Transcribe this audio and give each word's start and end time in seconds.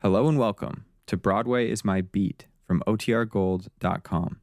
Hello 0.00 0.28
and 0.28 0.38
welcome 0.38 0.84
to 1.08 1.16
Broadway 1.16 1.68
is 1.68 1.84
My 1.84 2.02
Beat 2.02 2.46
from 2.64 2.84
OTRGold.com. 2.86 4.40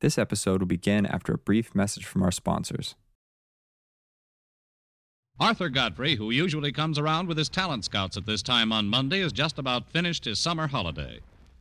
This 0.00 0.16
episode 0.16 0.60
will 0.62 0.66
begin 0.66 1.04
after 1.04 1.34
a 1.34 1.36
brief 1.36 1.74
message 1.74 2.06
from 2.06 2.22
our 2.22 2.30
sponsors. 2.30 2.94
Arthur 5.38 5.68
Godfrey, 5.68 6.14
who 6.14 6.30
usually 6.30 6.72
comes 6.72 6.98
around 6.98 7.28
with 7.28 7.36
his 7.36 7.50
talent 7.50 7.84
scouts 7.84 8.16
at 8.16 8.24
this 8.24 8.42
time 8.42 8.72
on 8.72 8.88
Monday, 8.88 9.20
has 9.20 9.34
just 9.34 9.58
about 9.58 9.90
finished 9.90 10.24
his 10.24 10.38
summer 10.38 10.68
holiday. 10.68 11.20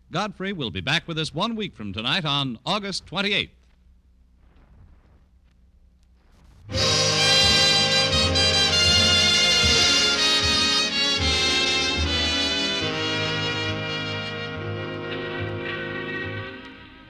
Godfrey 0.10 0.54
will 0.54 0.72
be 0.72 0.80
back 0.80 1.06
with 1.06 1.20
us 1.20 1.34
one 1.34 1.58
week 1.58 1.76
from 1.76 1.92
tonight 1.92 2.24
on 2.24 2.60
August 2.66 3.06
28th. 3.08 3.50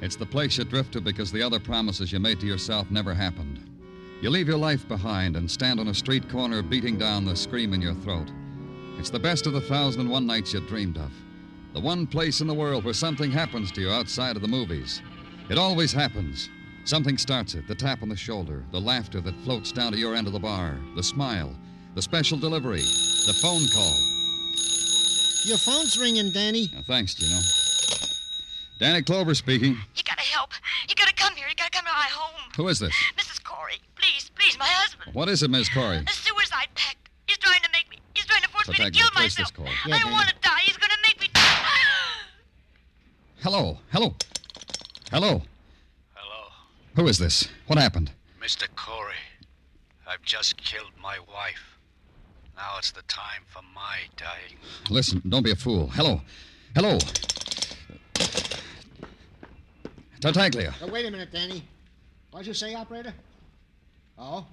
It's 0.00 0.16
the 0.16 0.26
place 0.26 0.58
you 0.58 0.64
drift 0.64 0.92
to 0.92 1.00
because 1.00 1.32
the 1.32 1.42
other 1.42 1.58
promises 1.58 2.12
you 2.12 2.20
made 2.20 2.40
to 2.40 2.46
yourself 2.46 2.90
never 2.90 3.14
happened. 3.14 3.60
You 4.20 4.30
leave 4.30 4.48
your 4.48 4.58
life 4.58 4.86
behind 4.86 5.36
and 5.36 5.50
stand 5.50 5.80
on 5.80 5.88
a 5.88 5.94
street 5.94 6.28
corner 6.28 6.62
beating 6.62 6.98
down 6.98 7.24
the 7.24 7.36
scream 7.36 7.72
in 7.72 7.80
your 7.80 7.94
throat. 7.94 8.30
It's 8.98 9.10
the 9.10 9.18
best 9.18 9.46
of 9.46 9.52
the 9.52 9.60
thousand 9.60 10.02
and 10.02 10.10
one 10.10 10.26
nights 10.26 10.52
you 10.52 10.60
dreamed 10.60 10.96
of. 10.96 11.10
The 11.72 11.80
one 11.80 12.06
place 12.06 12.40
in 12.40 12.46
the 12.46 12.54
world 12.54 12.84
where 12.84 12.94
something 12.94 13.30
happens 13.30 13.72
to 13.72 13.80
you 13.80 13.90
outside 13.90 14.36
of 14.36 14.42
the 14.42 14.48
movies. 14.48 15.02
It 15.50 15.58
always 15.58 15.92
happens. 15.92 16.48
Something 16.84 17.18
starts 17.18 17.54
it 17.54 17.66
the 17.66 17.74
tap 17.74 18.02
on 18.02 18.08
the 18.08 18.16
shoulder, 18.16 18.64
the 18.72 18.80
laughter 18.80 19.20
that 19.22 19.40
floats 19.40 19.72
down 19.72 19.92
to 19.92 19.98
your 19.98 20.14
end 20.14 20.26
of 20.26 20.32
the 20.32 20.38
bar, 20.38 20.78
the 20.96 21.02
smile, 21.02 21.54
the 21.94 22.02
special 22.02 22.38
delivery, 22.38 22.82
the 22.82 23.36
phone 23.40 23.66
call. 23.72 23.96
Your 25.44 25.58
phone's 25.58 25.98
ringing, 25.98 26.30
Danny. 26.30 26.70
Now, 26.72 26.82
thanks, 26.82 27.14
Gino. 27.14 27.63
Danny 28.78 29.02
Clover 29.02 29.34
speaking. 29.34 29.76
You 29.96 30.02
gotta 30.04 30.20
help. 30.22 30.50
You 30.88 30.94
gotta 30.94 31.14
come 31.14 31.34
here. 31.36 31.46
You 31.48 31.54
gotta 31.54 31.70
come 31.70 31.84
to 31.84 31.90
my 31.92 32.08
home. 32.10 32.50
Who 32.56 32.68
is 32.68 32.78
this? 32.78 32.94
Mrs. 33.16 33.42
Corey, 33.44 33.76
please, 33.96 34.30
please, 34.34 34.58
my 34.58 34.66
husband. 34.66 35.14
What 35.14 35.28
is 35.28 35.42
it, 35.42 35.50
Miss 35.50 35.68
Corey? 35.72 35.98
A 36.06 36.10
suicide 36.10 36.68
pact. 36.74 36.96
He's 37.26 37.38
trying 37.38 37.60
to 37.62 37.68
make 37.72 37.88
me. 37.90 37.98
He's 38.14 38.26
trying 38.26 38.42
to 38.42 38.48
force 38.48 38.68
me 38.68 38.74
to 38.74 38.82
Protect 38.82 38.96
me. 38.96 39.00
kill 39.00 39.10
myself. 39.14 39.48
this 39.48 39.56
call. 39.56 39.66
Yeah, 39.86 39.94
I 39.94 39.98
Danny. 39.98 40.12
want 40.12 40.28
to 40.28 40.34
die. 40.42 40.58
He's 40.64 40.76
gonna 40.76 40.94
make 41.06 41.20
me. 41.20 41.28
Hello, 43.42 43.78
hello. 43.92 44.14
Hello. 45.10 45.42
Hello, 46.14 46.44
Who 46.96 47.06
is 47.08 47.18
this? 47.18 47.46
What 47.66 47.78
happened? 47.78 48.10
Mr. 48.42 48.66
Corey. 48.74 49.14
I've 50.06 50.22
just 50.22 50.56
killed 50.56 50.92
my 51.02 51.18
wife. 51.28 51.76
Now 52.56 52.76
it's 52.78 52.90
the 52.92 53.02
time 53.02 53.42
for 53.46 53.60
my 53.74 53.98
dying. 54.16 54.56
Listen, 54.88 55.20
don't 55.28 55.42
be 55.42 55.50
a 55.50 55.56
fool. 55.56 55.88
Hello. 55.88 56.22
Hello. 56.74 56.98
Tartaglia. 60.20 60.74
Oh, 60.82 60.88
wait 60.88 61.06
a 61.06 61.10
minute, 61.10 61.30
Danny. 61.32 61.62
What'd 62.30 62.46
you 62.46 62.54
say, 62.54 62.74
operator? 62.74 63.12
Oh? 64.18 64.46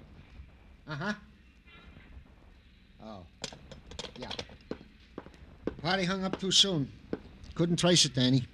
Uh 0.88 0.94
huh. 0.94 1.12
Oh. 3.04 3.18
Yeah. 4.16 4.30
Party 5.82 6.04
hung 6.04 6.24
up 6.24 6.38
too 6.38 6.50
soon. 6.50 6.90
Couldn't 7.54 7.76
trace 7.76 8.04
it, 8.04 8.14
Danny. 8.14 8.44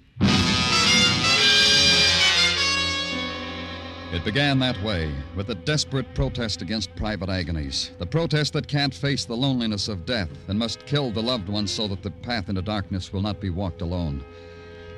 It 4.11 4.25
began 4.25 4.57
that 4.59 4.81
way, 4.81 5.13
with 5.35 5.51
a 5.51 5.55
desperate 5.55 6.15
protest 6.15 6.63
against 6.63 6.95
private 6.95 7.29
agonies. 7.29 7.91
The 7.99 8.07
protest 8.07 8.53
that 8.53 8.67
can't 8.67 8.93
face 8.93 9.23
the 9.23 9.37
loneliness 9.37 9.87
of 9.87 10.07
death 10.07 10.31
and 10.47 10.57
must 10.57 10.87
kill 10.87 11.11
the 11.11 11.21
loved 11.21 11.47
ones 11.47 11.69
so 11.69 11.87
that 11.89 12.01
the 12.01 12.09
path 12.09 12.49
into 12.49 12.63
darkness 12.63 13.13
will 13.13 13.21
not 13.21 13.39
be 13.39 13.51
walked 13.51 13.83
alone. 13.83 14.25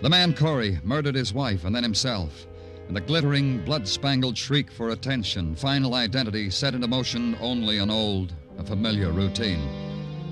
The 0.02 0.10
man 0.10 0.34
Corey 0.34 0.80
murdered 0.84 1.14
his 1.14 1.32
wife 1.32 1.64
and 1.64 1.76
then 1.76 1.84
himself. 1.84 2.48
And 2.88 2.96
the 2.96 3.02
glittering, 3.02 3.64
blood 3.64 3.88
spangled 3.88 4.36
shriek 4.36 4.72
for 4.72 4.90
attention, 4.90 5.56
final 5.56 5.94
identity 5.94 6.50
set 6.50 6.74
into 6.74 6.88
motion 6.88 7.38
only 7.40 7.78
an 7.78 7.92
old, 7.92 8.34
a 8.58 8.64
familiar 8.64 9.12
routine. 9.12 9.62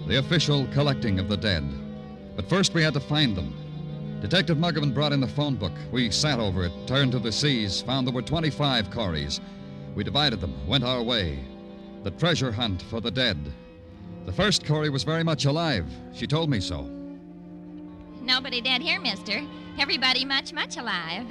The 0.07 0.17
official 0.17 0.67
collecting 0.73 1.19
of 1.19 1.29
the 1.29 1.37
dead. 1.37 1.63
But 2.35 2.49
first 2.49 2.73
we 2.73 2.81
had 2.81 2.95
to 2.95 2.99
find 2.99 3.37
them. 3.37 3.53
Detective 4.21 4.57
Muggavan 4.57 4.91
brought 4.91 5.13
in 5.13 5.19
the 5.19 5.27
phone 5.27 5.55
book. 5.55 5.73
We 5.91 6.09
sat 6.09 6.39
over 6.39 6.65
it, 6.65 6.71
turned 6.87 7.11
to 7.11 7.19
the 7.19 7.31
seas, 7.31 7.83
found 7.83 8.07
there 8.07 8.13
were 8.13 8.23
25 8.23 8.89
Coreys. 8.89 9.39
We 9.93 10.03
divided 10.03 10.41
them, 10.41 10.67
went 10.67 10.83
our 10.83 11.03
way. 11.03 11.37
The 12.03 12.11
treasure 12.11 12.51
hunt 12.51 12.81
for 12.81 13.01
the 13.01 13.11
dead. 13.11 13.37
The 14.25 14.33
first 14.33 14.65
Corey 14.65 14.89
was 14.89 15.03
very 15.03 15.23
much 15.23 15.45
alive. 15.45 15.85
She 16.15 16.25
told 16.25 16.49
me 16.49 16.59
so. 16.59 16.98
Nobody 18.29 18.61
dead 18.61 18.83
here, 18.83 19.01
mister. 19.01 19.43
Everybody 19.79 20.23
much, 20.23 20.53
much 20.53 20.77
alive. 20.77 21.25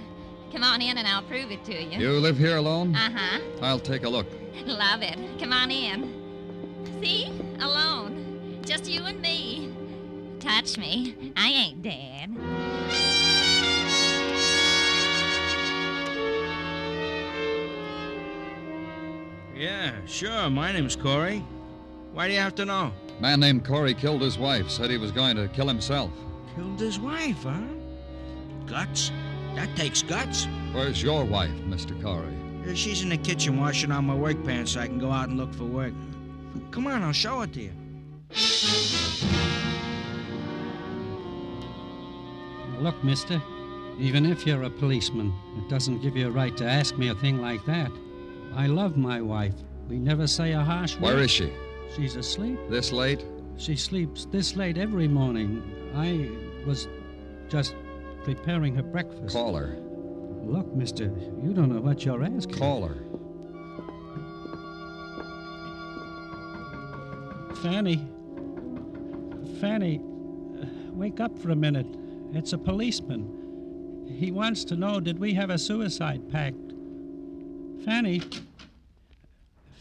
Come 0.51 0.65
on 0.65 0.83
in 0.83 0.99
and 0.99 1.07
I'll 1.07 1.23
prove 1.23 1.53
it 1.53 1.65
to 1.67 1.81
you. 1.81 1.97
You 1.97 2.11
live 2.19 2.37
here 2.37 2.57
alone? 2.57 2.93
Uh 2.97 3.11
huh. 3.15 3.41
I'll 3.63 3.79
take 3.79 4.03
a 4.03 4.09
look. 4.09 4.27
Love 4.67 5.03
it. 5.03 5.17
Come 5.39 5.53
on 5.53 5.71
in. 5.71 6.13
See? 7.01 7.31
Alone. 7.61 8.59
Just 8.65 8.91
you 8.91 9.05
and 9.05 9.23
me. 9.23 9.73
Touch 10.41 10.77
me. 10.77 11.33
I 11.37 11.49
ain't 11.51 11.83
dead. 11.83 12.37
Yeah, 19.55 19.93
sure. 20.07 20.51
My 20.51 20.73
name's 20.73 20.97
Corey. 20.97 21.45
Why 22.13 22.27
do 22.27 22.35
you 22.35 22.41
have 22.41 22.57
to 22.57 22.65
know? 22.65 22.91
Man 23.21 23.39
named 23.39 23.65
Corey 23.65 23.95
killed 23.95 24.21
his 24.21 24.37
wife, 24.37 24.69
said 24.69 24.91
he 24.91 24.99
was 24.99 25.13
going 25.13 25.37
to 25.37 25.47
kill 25.47 25.69
himself. 25.69 26.11
Killed 26.59 26.81
his 26.81 26.99
wife, 26.99 27.45
huh? 27.45 27.61
Guts? 28.67 29.13
That 29.55 29.77
takes 29.77 30.03
guts. 30.03 30.49
Where's 30.73 31.01
your 31.01 31.25
wife, 31.25 31.55
Mr. 31.69 31.95
Corey? 32.03 32.35
Uh, 32.69 32.75
She's 32.75 33.01
in 33.01 33.11
the 33.11 33.17
kitchen 33.17 33.61
washing 33.61 33.93
out 33.93 34.01
my 34.03 34.17
work 34.17 34.45
pants 34.45 34.73
so 34.73 34.81
I 34.81 34.89
can 34.89 34.99
go 34.99 35.13
out 35.13 35.29
and 35.29 35.39
look 35.39 35.55
for 35.55 35.67
work. 35.67 35.93
Come 36.73 36.89
on, 36.89 37.05
I'll 37.05 37.13
show 37.13 37.43
it 37.43 37.53
to 37.53 37.61
you. 37.63 37.71
Look, 42.81 43.05
mister, 43.05 43.41
even 44.01 44.27
if 44.27 44.45
you're 44.45 44.65
a 44.65 44.71
policeman, 44.71 45.33
it 45.59 45.69
doesn't 45.69 46.01
give 46.03 46.17
you 46.17 46.27
a 46.27 46.31
right 46.33 46.57
to 46.57 46.65
ask 46.65 46.97
me 46.99 47.07
a 47.07 47.15
thing 47.15 47.41
like 47.41 47.65
that. 47.67 47.93
I 48.57 48.67
love 48.67 48.97
my 48.97 49.21
wife. 49.21 49.55
We 49.89 50.01
never 50.01 50.27
say 50.27 50.55
a 50.55 50.61
harsh 50.65 50.97
word. 50.97 51.03
Where 51.03 51.19
is 51.19 51.31
she? 51.31 51.53
She's 51.95 52.17
asleep. 52.17 52.59
This 52.69 52.91
late? 52.91 53.25
She 53.59 53.77
sleeps 53.77 54.25
this 54.25 54.57
late 54.57 54.77
every 54.77 55.07
morning. 55.07 55.63
I 55.95 56.48
was 56.67 56.89
just 57.49 57.75
preparing 58.25 58.75
her 58.75 58.83
breakfast. 58.83 59.35
Call 59.35 59.55
her. 59.55 59.79
Look, 60.45 60.75
mister, 60.75 61.05
you 61.43 61.53
don't 61.53 61.69
know 61.69 61.81
what 61.81 62.05
you're 62.05 62.23
asking. 62.23 62.59
Call 62.59 62.87
her. 62.87 62.97
Fanny. 67.63 68.07
Fanny, 69.61 70.01
uh, 70.63 70.67
wake 70.93 71.19
up 71.21 71.37
for 71.39 71.51
a 71.51 71.57
minute. 71.57 71.87
It's 72.33 72.53
a 72.53 72.59
policeman. 72.59 74.07
He 74.19 74.31
wants 74.31 74.65
to 74.67 74.77
know 74.77 75.01
did 75.01 75.19
we 75.19 75.35
have 75.35 75.51
a 75.51 75.59
suicide 75.59 76.31
pact? 76.31 76.73
Fanny. 77.85 78.23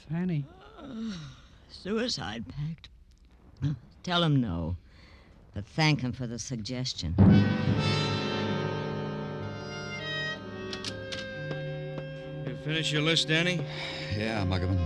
Fanny. 0.09 0.45
Suicide 1.69 2.45
pact. 2.47 2.89
Tell 4.03 4.23
him 4.23 4.41
no, 4.41 4.77
but 5.57 5.65
thank 5.69 6.01
him 6.01 6.11
for 6.11 6.27
the 6.27 6.37
suggestion. 6.37 7.15
You 12.45 12.55
finish 12.63 12.91
your 12.91 13.01
list, 13.01 13.27
Danny? 13.27 13.65
Yeah, 14.15 14.45
Muggavan. 14.45 14.77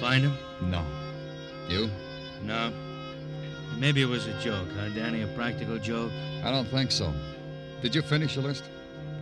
Find 0.00 0.24
him? 0.24 0.38
No. 0.62 0.82
You? 1.68 1.90
No. 2.42 2.72
Maybe 3.76 4.00
it 4.00 4.06
was 4.06 4.26
a 4.26 4.32
joke, 4.40 4.68
huh, 4.74 4.88
Danny? 4.94 5.20
A 5.20 5.26
practical 5.36 5.76
joke? 5.76 6.12
I 6.42 6.50
don't 6.50 6.68
think 6.68 6.90
so. 6.90 7.12
Did 7.82 7.94
you 7.94 8.00
finish 8.00 8.36
your 8.36 8.44
list? 8.44 8.64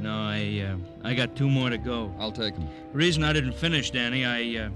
No, 0.01 0.13
I 0.13 0.65
uh, 0.71 0.77
I 1.03 1.15
got 1.15 1.35
two 1.35 1.51
more 1.51 1.71
to 1.71 1.79
go. 1.79 2.15
I'll 2.21 2.31
take 2.31 2.55
them. 2.55 2.69
The 2.93 2.99
reason 2.99 3.25
I 3.25 3.33
didn't 3.33 3.55
finish, 3.55 3.91
Danny, 3.91 4.25
I 4.25 4.67
uh, 4.67 4.71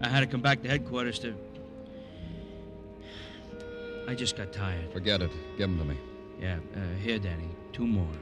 I 0.00 0.08
had 0.08 0.18
to 0.18 0.26
come 0.26 0.42
back 0.42 0.62
to 0.62 0.68
headquarters 0.68 1.20
to. 1.20 1.32
I 4.08 4.14
just 4.14 4.36
got 4.36 4.52
tired. 4.52 4.92
Forget 4.92 5.22
it. 5.22 5.30
Give 5.56 5.68
them 5.68 5.78
to 5.78 5.84
me. 5.84 5.96
Yeah, 6.40 6.58
uh, 6.74 6.94
here, 7.00 7.18
Danny. 7.18 7.48
Two 7.72 7.86
more. 7.86 8.12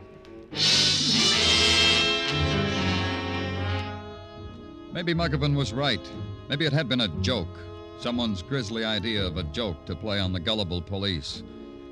Maybe 4.93 5.15
Muggavan 5.15 5.57
was 5.57 5.73
right. 5.73 6.01
Maybe 6.49 6.67
it 6.67 6.73
had 6.73 6.89
been 6.89 7.01
a 7.03 7.09
joke. 7.23 7.59
Someone's 7.99 8.43
grisly 8.43 8.85
idea 8.85 9.25
of 9.25 9.37
a 9.37 9.43
joke 9.45 9.87
to 9.87 9.95
play 9.95 10.19
on 10.19 10.33
the 10.33 10.41
gullible 10.41 10.83
police. 10.83 11.43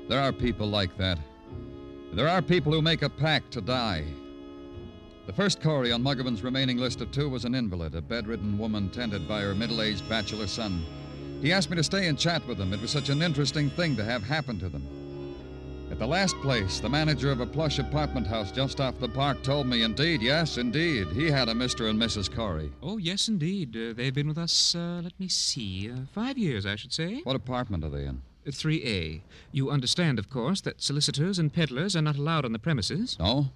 There 0.07 0.19
are 0.19 0.33
people 0.33 0.67
like 0.67 0.97
that. 0.97 1.17
There 2.13 2.27
are 2.27 2.41
people 2.41 2.73
who 2.73 2.81
make 2.81 3.01
a 3.03 3.09
pact 3.09 3.51
to 3.51 3.61
die. 3.61 4.05
The 5.27 5.33
first 5.33 5.61
Corey 5.61 5.91
on 5.91 6.03
Muggavan's 6.03 6.43
remaining 6.43 6.77
list 6.77 7.01
of 7.01 7.11
two 7.11 7.29
was 7.29 7.45
an 7.45 7.53
invalid, 7.53 7.93
a 7.95 8.01
bedridden 8.01 8.57
woman 8.57 8.89
tended 8.89 9.27
by 9.27 9.41
her 9.41 9.53
middle 9.53 9.81
aged 9.81 10.09
bachelor 10.09 10.47
son. 10.47 10.83
He 11.41 11.53
asked 11.53 11.69
me 11.69 11.77
to 11.77 11.83
stay 11.83 12.07
and 12.07 12.19
chat 12.19 12.45
with 12.47 12.57
them. 12.57 12.73
It 12.73 12.81
was 12.81 12.91
such 12.91 13.09
an 13.09 13.21
interesting 13.21 13.69
thing 13.69 13.95
to 13.95 14.03
have 14.03 14.23
happen 14.23 14.59
to 14.59 14.69
them. 14.69 14.85
At 15.89 15.97
the 15.97 16.05
last 16.05 16.35
place, 16.41 16.79
the 16.79 16.89
manager 16.89 17.31
of 17.31 17.39
a 17.39 17.45
plush 17.45 17.79
apartment 17.79 18.27
house 18.27 18.51
just 18.51 18.79
off 18.79 18.99
the 18.99 19.09
park 19.09 19.41
told 19.41 19.65
me, 19.65 19.81
indeed, 19.81 20.21
yes, 20.21 20.57
indeed, 20.57 21.07
he 21.07 21.31
had 21.31 21.49
a 21.49 21.53
Mr. 21.53 21.89
and 21.89 21.99
Mrs. 21.99 22.33
Corey. 22.33 22.71
Oh, 22.83 22.97
yes, 22.97 23.27
indeed. 23.27 23.75
Uh, 23.75 23.93
they've 23.93 24.13
been 24.13 24.27
with 24.27 24.37
us, 24.37 24.75
uh, 24.75 25.01
let 25.03 25.19
me 25.19 25.27
see, 25.27 25.89
uh, 25.89 25.95
five 26.13 26.37
years, 26.37 26.65
I 26.65 26.75
should 26.75 26.93
say. 26.93 27.21
What 27.23 27.35
apartment 27.35 27.83
are 27.83 27.89
they 27.89 28.05
in? 28.05 28.21
3A. 28.45 29.21
You 29.51 29.69
understand, 29.71 30.19
of 30.19 30.29
course, 30.29 30.61
that 30.61 30.81
solicitors 30.81 31.39
and 31.39 31.53
peddlers 31.53 31.95
are 31.95 32.01
not 32.01 32.17
allowed 32.17 32.45
on 32.45 32.51
the 32.51 32.59
premises. 32.59 33.17
No? 33.19 33.49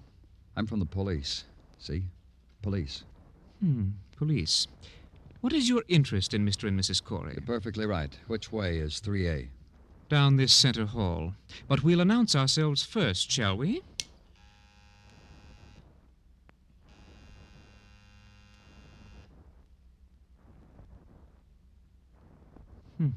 I'm 0.56 0.66
from 0.66 0.80
the 0.80 0.86
police. 0.86 1.44
See? 1.78 2.04
Police. 2.62 3.04
Hmm, 3.60 3.90
police. 4.16 4.66
What 5.44 5.52
is 5.52 5.68
your 5.68 5.84
interest 5.88 6.32
in 6.32 6.42
Mr. 6.46 6.68
and 6.68 6.80
Mrs. 6.80 7.04
Corey? 7.04 7.34
You're 7.34 7.42
perfectly 7.42 7.84
right. 7.84 8.16
Which 8.28 8.50
way 8.50 8.78
is 8.78 8.98
3A? 9.04 9.48
Down 10.08 10.38
this 10.38 10.54
center 10.54 10.86
hall. 10.86 11.34
But 11.68 11.84
we'll 11.84 12.00
announce 12.00 12.34
ourselves 12.34 12.82
first, 12.82 13.30
shall 13.30 13.54
we? 13.54 13.82
Hmm, 22.96 23.08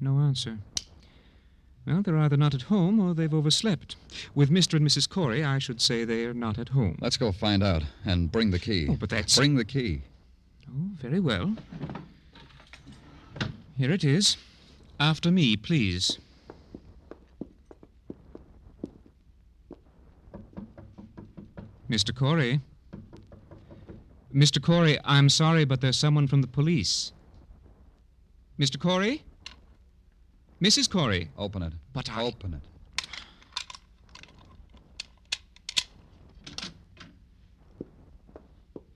no 0.00 0.18
answer. 0.18 0.58
Well, 1.86 2.02
they're 2.02 2.18
either 2.18 2.36
not 2.36 2.52
at 2.52 2.62
home 2.62 2.98
or 2.98 3.14
they've 3.14 3.32
overslept. 3.32 3.94
With 4.34 4.50
Mr. 4.50 4.74
and 4.74 4.84
Mrs. 4.84 5.08
Corey, 5.08 5.44
I 5.44 5.60
should 5.60 5.80
say 5.80 6.04
they 6.04 6.24
are 6.24 6.34
not 6.34 6.58
at 6.58 6.70
home. 6.70 6.98
Let's 7.00 7.16
go 7.16 7.30
find 7.30 7.62
out 7.62 7.84
and 8.04 8.32
bring 8.32 8.50
the 8.50 8.58
key. 8.58 8.88
Oh, 8.90 8.96
but 8.98 9.08
that's. 9.08 9.36
Bring 9.36 9.54
the 9.54 9.64
key. 9.64 10.02
Oh, 10.68 10.90
very 11.00 11.20
well. 11.20 11.56
Here 13.76 13.92
it 13.92 14.04
is. 14.04 14.36
After 14.98 15.30
me, 15.30 15.56
please. 15.56 16.18
Mr. 21.90 22.14
Corey. 22.14 22.60
Mr. 24.34 24.60
Corey, 24.62 24.98
I'm 25.04 25.28
sorry, 25.28 25.64
but 25.64 25.80
there's 25.80 25.96
someone 25.96 26.26
from 26.26 26.42
the 26.42 26.48
police. 26.48 27.12
Mr. 28.58 28.78
Corey? 28.78 29.22
Mrs. 30.60 30.90
Corey. 30.90 31.30
Open 31.36 31.62
it. 31.62 31.74
But 31.92 32.10
I. 32.10 32.22
Open 32.22 32.54
it. 32.54 32.62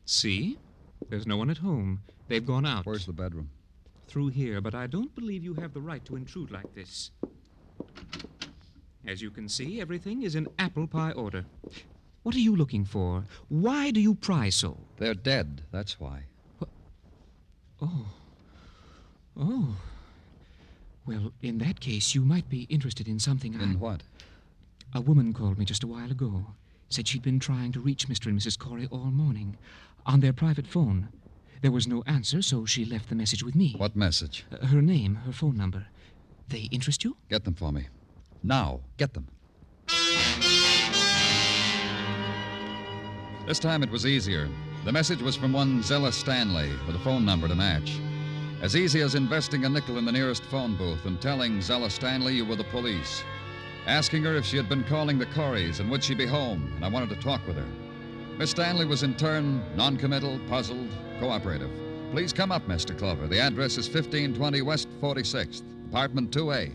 See? 0.05 0.59
There's 1.11 1.27
no 1.27 1.37
one 1.37 1.51
at 1.51 1.59
home. 1.59 2.03
They've 2.29 2.47
gone 2.47 2.65
out. 2.65 2.87
Where's 2.87 3.05
the 3.05 3.13
bedroom? 3.13 3.51
Through 4.07 4.29
here, 4.29 4.61
but 4.61 4.77
I 4.77 4.87
don't 4.87 5.13
believe 5.17 5.43
you 5.43 5.55
have 5.55 5.75
the 5.75 5.81
right 5.81 6.05
to 6.05 6.15
intrude 6.15 6.53
like 6.53 6.73
this. 6.75 7.11
As 9.05 9.21
you 9.21 9.31
can 9.31 9.49
see, 9.49 9.81
everything 9.81 10.23
is 10.23 10.37
in 10.37 10.47
apple 10.59 10.87
pie 10.87 11.11
order. 11.11 11.45
What 12.23 12.37
are 12.37 12.41
you 12.41 12.55
looking 12.55 12.85
for? 12.85 13.25
Why 13.49 13.91
do 13.91 14.01
you 14.01 14.15
pry 14.15 14.51
so? 14.51 14.79
They're 14.99 15.15
dead, 15.15 15.63
that's 15.73 15.99
why. 15.99 16.25
Oh. 17.83 18.07
Oh. 19.37 19.77
Well, 21.07 21.33
in 21.43 21.59
that 21.59 21.81
case, 21.81 22.15
you 22.15 22.21
might 22.21 22.49
be 22.49 22.65
interested 22.65 23.09
in 23.09 23.19
something 23.19 23.57
I. 23.57 23.63
In 23.65 23.81
what? 23.81 24.03
A 24.95 25.01
woman 25.01 25.33
called 25.33 25.59
me 25.59 25.65
just 25.65 25.83
a 25.83 25.89
while 25.89 26.11
ago. 26.11 26.47
Said 26.89 27.09
she'd 27.09 27.23
been 27.23 27.41
trying 27.41 27.73
to 27.73 27.81
reach 27.81 28.09
Mr. 28.09 28.27
and 28.27 28.39
Mrs. 28.39 28.59
Corey 28.59 28.87
all 28.91 29.11
morning 29.11 29.57
on 30.11 30.19
their 30.19 30.33
private 30.33 30.67
phone. 30.67 31.09
There 31.63 31.71
was 31.71 31.87
no 31.87 32.03
answer, 32.05 32.43
so 32.43 32.67
she 32.67 32.85
left 32.85 33.09
the 33.09 33.15
message 33.15 33.45
with 33.45 33.55
me. 33.55 33.75
What 33.77 33.95
message? 33.95 34.45
Uh, 34.51 34.67
her 34.67 34.83
name, 34.83 35.15
her 35.27 35.33
phone 35.33 35.57
number. 35.57 35.87
They 36.49 36.69
interest 36.73 37.05
you? 37.05 37.17
Get 37.29 37.45
them 37.45 37.55
for 37.55 37.71
me. 37.71 37.87
Now, 38.43 38.81
get 38.97 39.15
them. 39.15 39.29
This 43.47 43.61
time 43.61 43.85
it 43.85 43.91
was 43.91 44.05
easier. 44.05 44.49
The 44.85 44.91
message 44.91 45.23
was 45.23 45.37
from 45.37 45.53
one 45.53 45.81
Zella 45.83 46.11
Stanley 46.11 46.71
with 46.87 46.97
a 46.97 47.01
phone 47.01 47.25
number 47.25 47.47
to 47.47 47.55
match. 47.55 48.01
As 48.63 48.75
easy 48.75 49.03
as 49.03 49.15
investing 49.15 49.65
a 49.65 49.69
nickel 49.69 49.99
in 49.99 50.05
the 50.05 50.13
nearest 50.13 50.43
phone 50.45 50.77
booth 50.77 51.05
and 51.05 51.21
telling 51.21 51.63
Zella 51.63 51.89
Stanley 51.89 52.35
you 52.35 52.45
were 52.45 52.57
the 52.57 52.65
police. 52.65 53.23
Asking 53.87 54.25
her 54.25 54.35
if 54.35 54.45
she 54.45 54.57
had 54.57 54.69
been 54.69 54.85
calling 54.85 55.19
the 55.19 55.27
Coreys 55.27 55.79
and 55.79 55.89
would 55.89 56.03
she 56.03 56.15
be 56.15 56.27
home, 56.27 56.73
and 56.75 56.85
I 56.85 56.89
wanted 56.89 57.11
to 57.11 57.17
talk 57.17 57.47
with 57.47 57.57
her. 57.57 57.90
Miss 58.41 58.53
Stanley 58.53 58.87
was 58.87 59.03
in 59.03 59.15
turn 59.17 59.63
noncommittal, 59.77 60.41
puzzled, 60.49 60.89
cooperative. 61.19 61.71
Please 62.11 62.33
come 62.33 62.51
up, 62.51 62.67
Mr. 62.67 62.97
Clover. 62.97 63.27
The 63.27 63.39
address 63.39 63.73
is 63.73 63.87
1520 63.87 64.63
West 64.63 64.89
46th, 65.03 65.61
apartment 65.91 66.31
2A. 66.31 66.73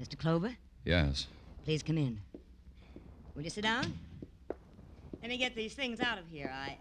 Mr. 0.00 0.16
Clover, 0.16 0.56
Yes. 0.84 1.26
please 1.64 1.82
come 1.82 1.98
in. 1.98 2.20
Will 3.34 3.42
you 3.42 3.50
sit 3.50 3.64
down? 3.64 3.98
Let 5.20 5.30
me 5.30 5.36
get 5.36 5.56
these 5.56 5.74
things 5.74 5.98
out 5.98 6.18
of 6.18 6.28
here. 6.30 6.52
I, 6.54 6.78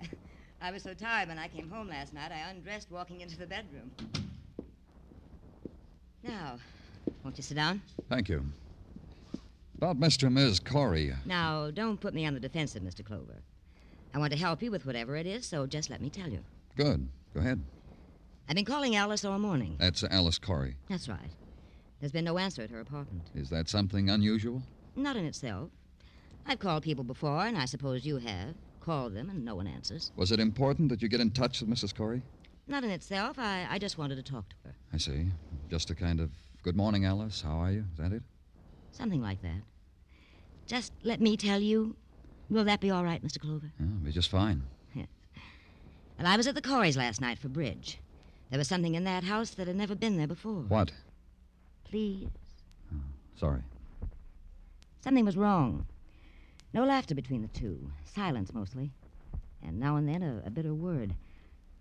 I 0.61 0.69
was 0.69 0.83
so 0.83 0.93
tired 0.93 1.27
when 1.27 1.39
I 1.39 1.47
came 1.47 1.71
home 1.71 1.89
last 1.89 2.13
night, 2.13 2.31
I 2.31 2.51
undressed 2.51 2.91
walking 2.91 3.21
into 3.21 3.35
the 3.35 3.47
bedroom. 3.47 3.89
Now, 6.21 6.59
won't 7.23 7.37
you 7.37 7.43
sit 7.43 7.55
down? 7.55 7.81
Thank 8.09 8.29
you. 8.29 8.45
About 9.77 9.99
Mr. 9.99 10.23
and 10.27 10.35
Ms. 10.35 10.59
Corey. 10.59 11.13
Now, 11.25 11.71
don't 11.71 11.99
put 11.99 12.13
me 12.13 12.25
on 12.25 12.33
the 12.33 12.39
defensive, 12.39 12.83
Mr. 12.83 13.03
Clover. 13.03 13.41
I 14.13 14.19
want 14.19 14.31
to 14.31 14.39
help 14.39 14.61
you 14.61 14.71
with 14.71 14.85
whatever 14.85 15.15
it 15.15 15.25
is, 15.25 15.45
so 15.45 15.65
just 15.65 15.89
let 15.89 16.01
me 16.01 16.09
tell 16.09 16.29
you. 16.29 16.39
Good. 16.77 17.07
Go 17.33 17.39
ahead. 17.39 17.61
I've 18.47 18.55
been 18.55 18.65
calling 18.65 18.95
Alice 18.95 19.25
all 19.25 19.39
morning. 19.39 19.75
That's 19.79 20.03
Alice 20.03 20.37
Corey. 20.37 20.75
That's 20.89 21.09
right. 21.09 21.31
There's 21.99 22.11
been 22.11 22.25
no 22.25 22.37
answer 22.37 22.61
at 22.61 22.69
her 22.69 22.79
apartment. 22.81 23.29
Is 23.33 23.49
that 23.49 23.69
something 23.69 24.09
unusual? 24.09 24.61
Not 24.95 25.15
in 25.15 25.25
itself. 25.25 25.69
I've 26.45 26.59
called 26.59 26.83
people 26.83 27.03
before, 27.03 27.45
and 27.45 27.57
I 27.57 27.65
suppose 27.65 28.05
you 28.05 28.17
have. 28.17 28.55
Called 28.81 29.15
them, 29.15 29.29
and 29.29 29.45
no 29.45 29.55
one 29.55 29.65
answers. 29.65 30.11
Was 30.17 30.33
it 30.33 30.41
important 30.41 30.89
that 30.89 31.01
you 31.01 31.07
get 31.07 31.21
in 31.21 31.31
touch 31.31 31.61
with 31.61 31.69
Mrs. 31.69 31.95
Corey? 31.95 32.21
Not 32.67 32.83
in 32.83 32.89
itself. 32.89 33.39
I, 33.39 33.65
I 33.69 33.79
just 33.79 33.97
wanted 33.97 34.15
to 34.17 34.23
talk 34.23 34.49
to 34.49 34.55
her. 34.65 34.75
I 34.93 34.97
see. 34.97 35.27
Just 35.69 35.89
a 35.89 35.95
kind 35.95 36.19
of 36.19 36.29
good 36.63 36.75
morning, 36.77 37.03
Alice. 37.05 37.41
How 37.41 37.57
are 37.57 37.71
you? 37.71 37.83
Is 37.91 37.97
that 37.97 38.13
it? 38.13 38.23
Something 38.91 39.21
like 39.21 39.41
that. 39.41 39.61
Just 40.65 40.93
let 41.03 41.19
me 41.19 41.35
tell 41.35 41.59
you. 41.59 41.95
Will 42.49 42.63
that 42.63 42.79
be 42.79 42.89
all 42.89 43.03
right, 43.03 43.23
Mr. 43.23 43.39
Clover? 43.39 43.71
Yeah, 43.79 43.85
it'll 43.85 44.05
be 44.05 44.11
just 44.11 44.29
fine. 44.29 44.63
Yes. 44.93 45.07
Well, 46.17 46.27
I 46.27 46.37
was 46.37 46.47
at 46.47 46.55
the 46.55 46.61
Coreys 46.61 46.95
last 46.97 47.19
night 47.19 47.37
for 47.37 47.49
bridge. 47.49 47.99
There 48.49 48.57
was 48.57 48.67
something 48.67 48.95
in 48.95 49.03
that 49.03 49.23
house 49.23 49.51
that 49.51 49.67
had 49.67 49.75
never 49.75 49.95
been 49.95 50.17
there 50.17 50.27
before. 50.27 50.63
What? 50.67 50.91
Please. 51.83 52.29
Oh, 52.93 52.99
sorry. 53.35 53.61
Something 55.01 55.25
was 55.25 55.35
wrong. 55.35 55.85
No 56.73 56.85
laughter 56.85 57.15
between 57.15 57.41
the 57.41 57.47
two. 57.49 57.91
Silence, 58.05 58.53
mostly. 58.53 58.91
And 59.61 59.79
now 59.79 59.95
and 59.97 60.07
then 60.07 60.23
a, 60.23 60.43
a 60.45 60.49
bitter 60.49 60.73
word. 60.73 61.15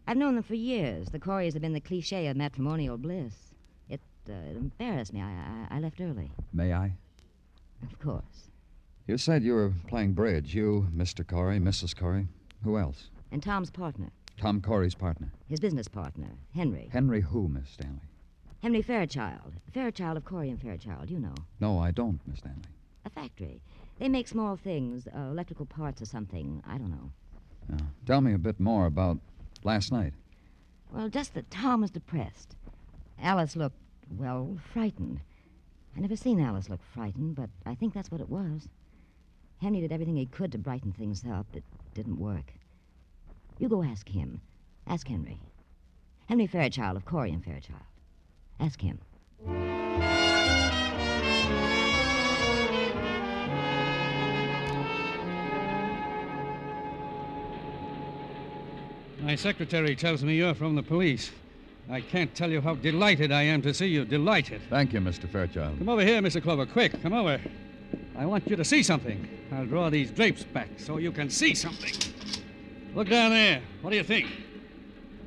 I've 0.07 0.17
known 0.17 0.35
them 0.35 0.43
for 0.45 0.55
years. 0.55 1.09
The 1.09 1.21
Coreys 1.21 1.53
have 1.53 1.63
been 1.63 1.73
the 1.73 1.81
cliche 1.81 2.27
of 2.27 2.37
matrimonial 2.37 2.99
bliss. 2.99 3.52
It, 4.27 4.33
uh, 4.33 4.51
it 4.51 4.57
embarrassed 4.57 5.13
me. 5.13 5.21
I, 5.21 5.27
I, 5.71 5.77
I 5.77 5.81
left 5.81 6.01
early. 6.01 6.31
May 6.53 6.73
I? 6.73 6.95
Of 7.83 7.99
course. 7.99 8.51
You 9.07 9.19
said 9.19 9.43
you 9.43 9.55
were 9.55 9.73
playing 9.89 10.13
bridge. 10.13 10.55
You, 10.55 10.89
Mr. 10.95 11.27
Corey, 11.27 11.59
Mrs. 11.59 11.97
Corey. 11.97 12.29
Who 12.65 12.79
else? 12.79 13.11
And 13.33 13.43
Tom's 13.43 13.71
partner. 13.71 14.11
Tom 14.39 14.61
Corey's 14.61 14.95
partner. 14.95 15.33
His 15.49 15.61
business 15.61 15.89
partner, 15.89 16.29
Henry. 16.55 16.89
Henry 16.93 17.21
who, 17.21 17.49
Miss 17.49 17.69
Stanley? 17.71 18.01
Henry 18.63 18.83
Fairchild. 18.83 19.53
Fairchild 19.73 20.17
of 20.17 20.25
Corey 20.25 20.51
and 20.51 20.61
Fairchild, 20.61 21.11
you 21.11 21.19
know. 21.19 21.35
No, 21.61 21.79
I 21.79 21.91
don't, 21.91 22.21
Miss 22.27 22.39
Stanley. 22.39 22.63
A 23.05 23.11
factory. 23.11 23.61
They 23.99 24.09
make 24.09 24.29
small 24.29 24.57
things, 24.57 25.09
uh, 25.09 25.19
electrical 25.31 25.67
parts 25.67 26.01
or 26.01 26.07
something. 26.07 26.63
I 26.67 26.79
don't 26.79 26.91
know. 26.91 27.11
Yeah. 27.71 27.87
Tell 28.07 28.21
me 28.21 28.33
a 28.35 28.39
bit 28.39 28.61
more 28.61 28.87
about 28.87 29.19
last 29.65 29.93
night. 29.93 30.15
Well, 30.93 31.09
just 31.09 31.35
that 31.35 31.51
Tom 31.51 31.81
was 31.81 31.91
depressed. 31.91 32.55
Alice 33.21 33.57
looked, 33.57 33.77
well, 34.11 34.57
frightened. 34.73 35.21
I 35.97 36.01
never 36.01 36.17
seen 36.17 36.41
Alice 36.41 36.69
look 36.69 36.83
frightened, 36.95 37.35
but 37.37 37.51
I 37.67 37.75
think 37.75 37.95
that's 37.95 38.11
what 38.11 38.21
it 38.21 38.29
was. 38.29 38.69
Henry 39.61 39.81
did 39.81 39.93
everything 39.93 40.17
he 40.17 40.27
could 40.27 40.53
to 40.53 40.59
brighten 40.59 40.93
things 40.93 41.25
up. 41.25 41.47
It 41.55 41.65
didn't 41.95 42.19
work. 42.19 42.53
You 43.59 43.69
go 43.69 43.83
ask 43.83 44.09
him. 44.09 44.41
Ask 44.87 45.07
Henry. 45.07 45.41
Henry 46.27 46.47
Fairchild 46.47 46.97
of 46.97 47.05
Corey 47.05 47.31
and 47.31 47.45
Fairchild. 47.45 47.83
Ask 48.59 48.81
him. 48.81 48.99
My 59.21 59.37
secretary 59.37 59.95
tells 59.95 60.25
me 60.25 60.35
you're 60.35 60.55
from 60.55 60.75
the 60.75 60.83
police. 60.83 61.31
I 61.91 62.01
can't 62.01 62.35
tell 62.35 62.51
you 62.51 62.61
how 62.61 62.75
delighted 62.75 63.33
I 63.33 63.43
am 63.43 63.63
to 63.63 63.75
see 63.75 63.87
you. 63.87 64.05
Delighted. 64.05 64.63
Thank 64.71 64.93
you, 64.93 65.01
Mr. 65.01 65.29
Fairchild. 65.29 65.79
Come 65.79 65.89
over 65.89 66.05
here, 66.05 66.21
Mr. 66.23 66.43
Clover. 66.43 66.67
Quick, 66.67 67.03
come 67.03 67.13
over. 67.13 67.41
I 68.17 68.27
want 68.27 68.49
you 68.49 68.57
to 68.57 68.65
see 68.65 68.83
something. 68.83 69.29
I'll 69.53 69.67
draw 69.67 69.91
these 69.91 70.11
drapes 70.11 70.45
back 70.45 70.69
so 70.79 70.99
you 70.99 71.13
can 71.13 71.29
see 71.29 71.55
something. 71.55 71.93
Look 72.95 73.09
down 73.09 73.31
there. 73.31 73.63
What 73.81 73.91
do 73.91 73.97
you 73.97 74.05
think? 74.05 74.29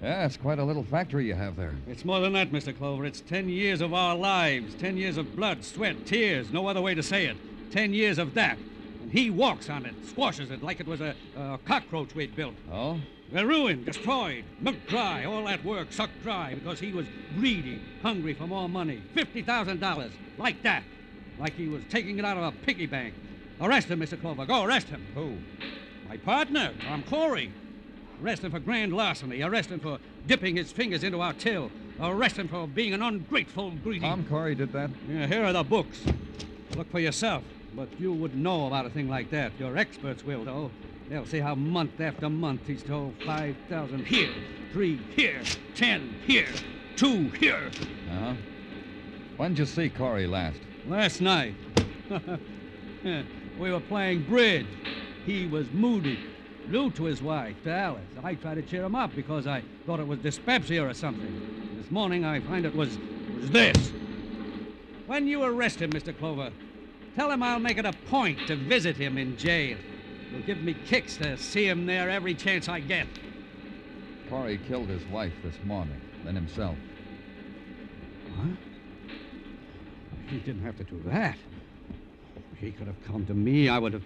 Yeah, 0.01 0.25
it's 0.25 0.38
quite 0.38 0.59
a 0.59 0.63
little 0.63 0.83
factory 0.83 1.25
you 1.25 1.33
have 1.33 1.55
there. 1.55 1.74
It's 1.88 2.05
more 2.05 2.19
than 2.19 2.33
that, 2.33 2.51
Mr. 2.51 2.77
Clover. 2.77 3.05
It's 3.05 3.21
ten 3.21 3.50
years 3.50 3.81
of 3.81 3.93
our 3.93 4.15
lives. 4.15 4.75
Ten 4.75 4.97
years 4.97 5.17
of 5.17 5.35
blood, 5.35 5.63
sweat, 5.63 6.05
tears. 6.05 6.51
No 6.51 6.67
other 6.67 6.81
way 6.81 6.93
to 6.93 7.03
say 7.03 7.25
it. 7.25 7.38
Ten 7.71 7.93
years 7.93 8.17
of 8.17 8.33
that. 8.35 8.57
And 9.01 9.12
he 9.12 9.29
walks 9.29 9.69
on 9.69 9.85
it, 9.85 9.95
squashes 10.07 10.51
it 10.51 10.62
like 10.62 10.79
it 10.79 10.88
was 10.88 11.01
a, 11.01 11.15
a 11.38 11.57
cockroach 11.65 12.13
we'd 12.13 12.35
built. 12.35 12.55
Oh? 12.71 13.00
We're 13.32 13.48
ruined, 13.48 13.86
destroyed, 13.86 14.44
milked 14.60 14.88
dry, 14.88 15.25
all 15.25 15.44
that 15.46 15.65
work 15.65 15.91
sucked 15.91 16.22
dry 16.22 16.53
because 16.53 16.79
he 16.79 16.91
was 16.94 17.08
greedy, 17.38 17.82
hungry 18.01 18.34
for 18.34 18.46
more 18.46 18.70
money. 18.70 19.01
$50,000, 19.15 20.12
like 20.38 20.62
that. 20.63 20.84
Like 21.39 21.53
he 21.53 21.67
was 21.67 21.84
taking 21.89 22.20
it 22.20 22.25
out 22.25 22.38
of 22.38 22.44
a 22.44 22.51
piggy 22.65 22.86
bank. 22.86 23.13
Arrest 23.60 23.88
him, 23.88 24.00
Mr. 24.00 24.20
Clover. 24.20 24.46
Go 24.46 24.63
arrest 24.63 24.88
him. 24.88 25.05
Who? 25.15 25.38
My 26.08 26.17
partner, 26.17 26.72
Tom 26.88 27.03
Corey. 27.03 27.51
Arrest 28.24 28.44
him 28.44 28.51
for 28.51 28.60
grand 28.60 28.94
larceny. 28.94 29.41
Arrest 29.41 29.70
him 29.70 29.79
for 29.79 29.98
dipping 30.27 30.55
his 30.55 30.72
fingers 30.72 31.03
into 31.03 31.20
our 31.20 31.34
till. 31.34 31.72
Arrest 32.00 32.38
him 32.38 32.48
for 32.48 32.67
being 32.67 32.94
an 32.94 33.01
ungrateful, 33.01 33.72
greedy. 33.84 34.01
Tom 34.01 34.25
Corey 34.25 34.55
did 34.55 34.72
that? 34.74 34.89
Yeah, 35.10 35.27
here 35.27 35.44
are 35.44 35.53
the 35.53 35.63
books. 35.63 36.03
Look 36.77 36.91
for 36.91 37.00
yourself. 37.00 37.44
But 37.75 37.89
you 38.00 38.13
wouldn't 38.13 38.41
know 38.41 38.67
about 38.67 38.86
a 38.86 38.89
thing 38.89 39.10
like 39.10 39.32
that. 39.32 39.51
Your 39.60 39.77
experts 39.77 40.24
will, 40.24 40.46
though. 40.46 40.72
They'll 41.09 41.25
see 41.25 41.39
how 41.39 41.53
month 41.53 42.01
after 42.01 42.29
month 42.29 42.65
he 42.65 42.77
stole 42.77 43.13
5,000 43.25 44.05
here, 44.05 44.33
three 44.74 45.00
here, 45.15 45.41
ten 45.75 46.15
here, 46.25 46.47
two 46.95 47.29
here. 47.39 47.69
Uh 48.12 48.19
huh. 48.19 48.33
When'd 49.38 49.59
you 49.59 49.65
see 49.65 49.89
Corey 49.89 50.25
last? 50.25 50.59
Last 50.88 51.21
night. 51.21 51.53
we 53.03 53.71
were 53.71 53.79
playing 53.81 54.24
bridge. 54.24 54.65
He 55.25 55.45
was 55.45 55.67
moody, 55.71 56.19
rude 56.69 56.95
to 56.95 57.03
his 57.03 57.21
wife, 57.21 57.55
to 57.63 57.71
Alice. 57.71 58.01
I 58.24 58.35
tried 58.35 58.55
to 58.55 58.62
cheer 58.63 58.83
him 58.83 58.95
up 58.95 59.15
because 59.15 59.45
I 59.45 59.63
thought 59.85 60.00
it 60.00 60.07
was 60.07 60.19
dyspepsia 60.19 60.83
or 60.83 60.93
something. 60.93 61.77
This 61.77 61.91
morning 61.91 62.25
I 62.25 62.39
find 62.39 62.65
it 62.65 62.75
was, 62.75 62.97
was 63.35 63.51
this. 63.51 63.91
When 65.05 65.27
you 65.27 65.43
arrest 65.43 65.81
him, 65.81 65.91
Mr. 65.91 66.17
Clover, 66.17 66.51
tell 67.15 67.29
him 67.29 67.43
I'll 67.43 67.59
make 67.59 67.77
it 67.77 67.85
a 67.85 67.93
point 68.09 68.47
to 68.47 68.55
visit 68.55 68.97
him 68.97 69.19
in 69.19 69.38
jail. 69.38 69.77
It'll 70.29 70.46
give 70.46 70.62
me 70.62 70.75
kicks 70.86 71.17
to 71.17 71.38
see 71.38 71.67
him 71.67 71.86
there 71.86 72.10
every 72.10 72.34
chance 72.34 72.67
I 72.67 72.79
get. 72.79 73.08
Corey 74.29 74.60
killed 74.67 74.88
his 74.88 75.05
wife 75.05 75.34
this 75.44 75.55
morning, 75.65 76.00
then 76.24 76.36
himself. 76.36 76.75
What? 78.36 78.58
He 80.27 80.39
didn't 80.39 80.63
have 80.63 80.77
to 80.77 80.84
do 80.84 81.01
that. 81.05 81.38
He 82.58 82.72
could 82.72 82.88
have 82.88 83.05
come 83.05 83.25
to 83.27 83.34
me. 83.34 83.70
I 83.70 83.77
would 83.77 83.94
have. 83.94 84.03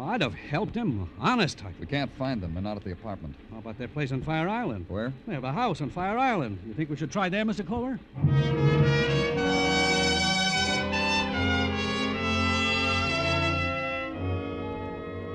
I'd 0.00 0.22
have 0.22 0.34
helped 0.34 0.74
him. 0.74 1.08
Honest, 1.20 1.64
I. 1.64 1.72
We 1.78 1.86
can't 1.86 2.10
find 2.16 2.40
them. 2.40 2.54
They're 2.54 2.62
not 2.62 2.76
at 2.76 2.84
the 2.84 2.92
apartment. 2.92 3.34
How 3.50 3.58
about 3.58 3.78
their 3.78 3.88
place 3.88 4.12
on 4.12 4.22
Fire 4.22 4.48
Island? 4.48 4.86
Where? 4.88 5.12
They 5.26 5.34
have 5.34 5.44
a 5.44 5.52
house 5.52 5.80
on 5.80 5.90
Fire 5.90 6.18
Island. 6.18 6.58
You 6.66 6.74
think 6.74 6.90
we 6.90 6.96
should 6.96 7.12
try 7.12 7.28
there, 7.28 7.44
Mr. 7.44 7.66
Clover? 7.66 7.98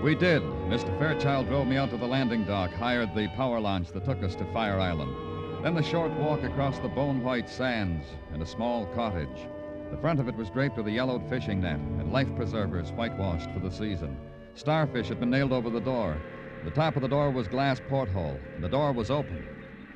We 0.04 0.16
did. 0.16 0.42
Mr. 0.68 1.00
Fairchild 1.00 1.48
drove 1.48 1.66
me 1.66 1.78
out 1.78 1.90
to 1.92 1.98
the 1.98 2.06
landing 2.06 2.44
dock, 2.44 2.74
hired 2.74 3.16
the 3.16 3.30
power 3.38 3.62
launch 3.62 3.88
that 3.94 4.04
took 4.04 4.22
us 4.22 4.36
to 4.36 4.44
Fire 4.52 4.78
Island. 4.78 5.64
Then 5.64 5.76
the 5.76 5.82
short 5.82 6.12
walk 6.20 6.44
across 6.44 6.78
the 6.80 6.90
bone 6.90 7.24
white 7.24 7.50
sands 7.50 8.06
and 8.34 8.42
a 8.42 8.46
small 8.46 8.86
cottage. 8.88 9.48
The 9.92 9.98
front 10.02 10.20
of 10.20 10.28
it 10.28 10.36
was 10.36 10.50
draped 10.50 10.76
with 10.76 10.88
a 10.88 10.92
yellowed 10.92 11.30
fishing 11.30 11.62
net 11.62 11.80
and 11.80 12.12
life 12.12 12.28
preservers 12.36 12.92
whitewashed 12.92 13.50
for 13.52 13.60
the 13.62 13.72
season. 13.72 14.18
Starfish 14.56 15.08
had 15.08 15.22
been 15.22 15.30
nailed 15.30 15.54
over 15.54 15.70
the 15.70 15.80
door. 15.80 16.18
The 16.66 16.72
top 16.72 16.98
of 16.98 17.02
the 17.02 17.08
door 17.08 17.32
was 17.32 17.48
glass 17.48 17.80
porthole, 17.88 18.38
and 18.56 18.62
the 18.62 18.68
door 18.68 18.92
was 18.92 19.10
open. 19.10 19.48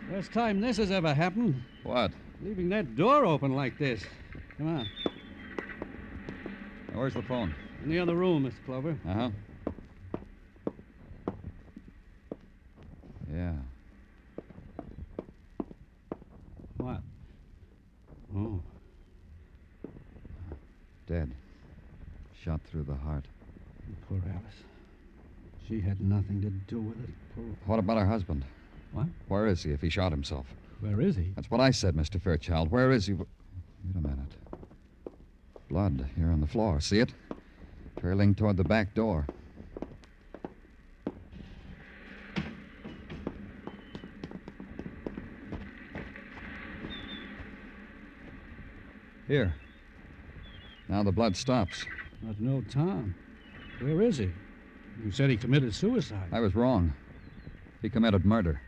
First 0.10 0.32
time 0.32 0.62
this 0.62 0.78
has 0.78 0.90
ever 0.90 1.14
happened. 1.14 1.62
What? 1.84 2.14
Leaving 2.42 2.70
that 2.70 2.96
door 2.96 3.26
open 3.26 3.58
like 3.58 3.78
this. 3.78 4.06
Come 4.58 4.78
on. 4.78 4.88
Now, 6.94 7.00
where's 7.00 7.14
the 7.14 7.24
phone? 7.24 7.54
In 7.84 7.90
the 7.90 8.00
other 8.00 8.16
room, 8.16 8.50
Mr. 8.50 8.66
Clover. 8.66 8.98
Uh 9.06 9.14
huh. 9.14 9.30
Yeah. 13.34 13.53
What? 16.77 17.01
Oh. 18.36 18.62
Dead. 21.07 21.31
Shot 22.43 22.62
through 22.69 22.84
the 22.84 22.96
heart. 22.96 23.25
Poor 24.07 24.22
Alice. 24.29 24.63
She 25.67 25.81
had 25.81 26.00
nothing 26.00 26.41
to 26.41 26.50
do 26.50 26.81
with 26.81 26.98
it. 27.03 27.10
Poor. 27.36 27.46
What 27.65 27.79
about 27.79 27.98
her 27.98 28.05
husband? 28.05 28.46
What? 28.93 29.07
Where 29.27 29.48
is 29.48 29.63
he 29.63 29.72
if 29.72 29.81
he 29.81 29.89
shot 29.89 30.12
himself? 30.12 30.46
Where 30.79 31.01
is 31.01 31.15
he? 31.15 31.31
That's 31.36 31.50
what 31.50 31.60
I 31.60 31.72
said, 31.72 31.96
Mr. 31.96 32.22
Fairchild. 32.22 32.72
Where 32.72 32.91
is 32.91 33.07
he? 33.07 33.13
Wait 33.13 33.27
a 33.96 34.01
minute. 34.01 34.34
Blood 35.69 36.10
here 36.15 36.29
on 36.31 36.39
the 36.39 36.48
floor. 36.48 36.79
See 36.79 37.00
it? 37.00 37.13
Trailing 38.00 38.36
toward 38.36 38.57
the 38.57 38.63
back 38.63 38.93
door. 38.93 39.25
Here. 49.27 49.53
Now 50.88 51.03
the 51.03 51.12
blood 51.12 51.36
stops. 51.36 51.86
But 52.24 52.39
no 52.39 52.62
Tom. 52.69 53.13
Where 53.81 54.01
is 54.01 54.17
he? 54.17 54.31
You 55.03 55.12
said 55.12 55.29
he 55.29 55.38
committed 55.38 55.75
suicide. 55.75 56.29
I 56.31 56.39
was 56.39 56.55
wrong. 56.55 56.93
He 57.81 57.89
committed 57.89 58.25
murder. 58.25 58.62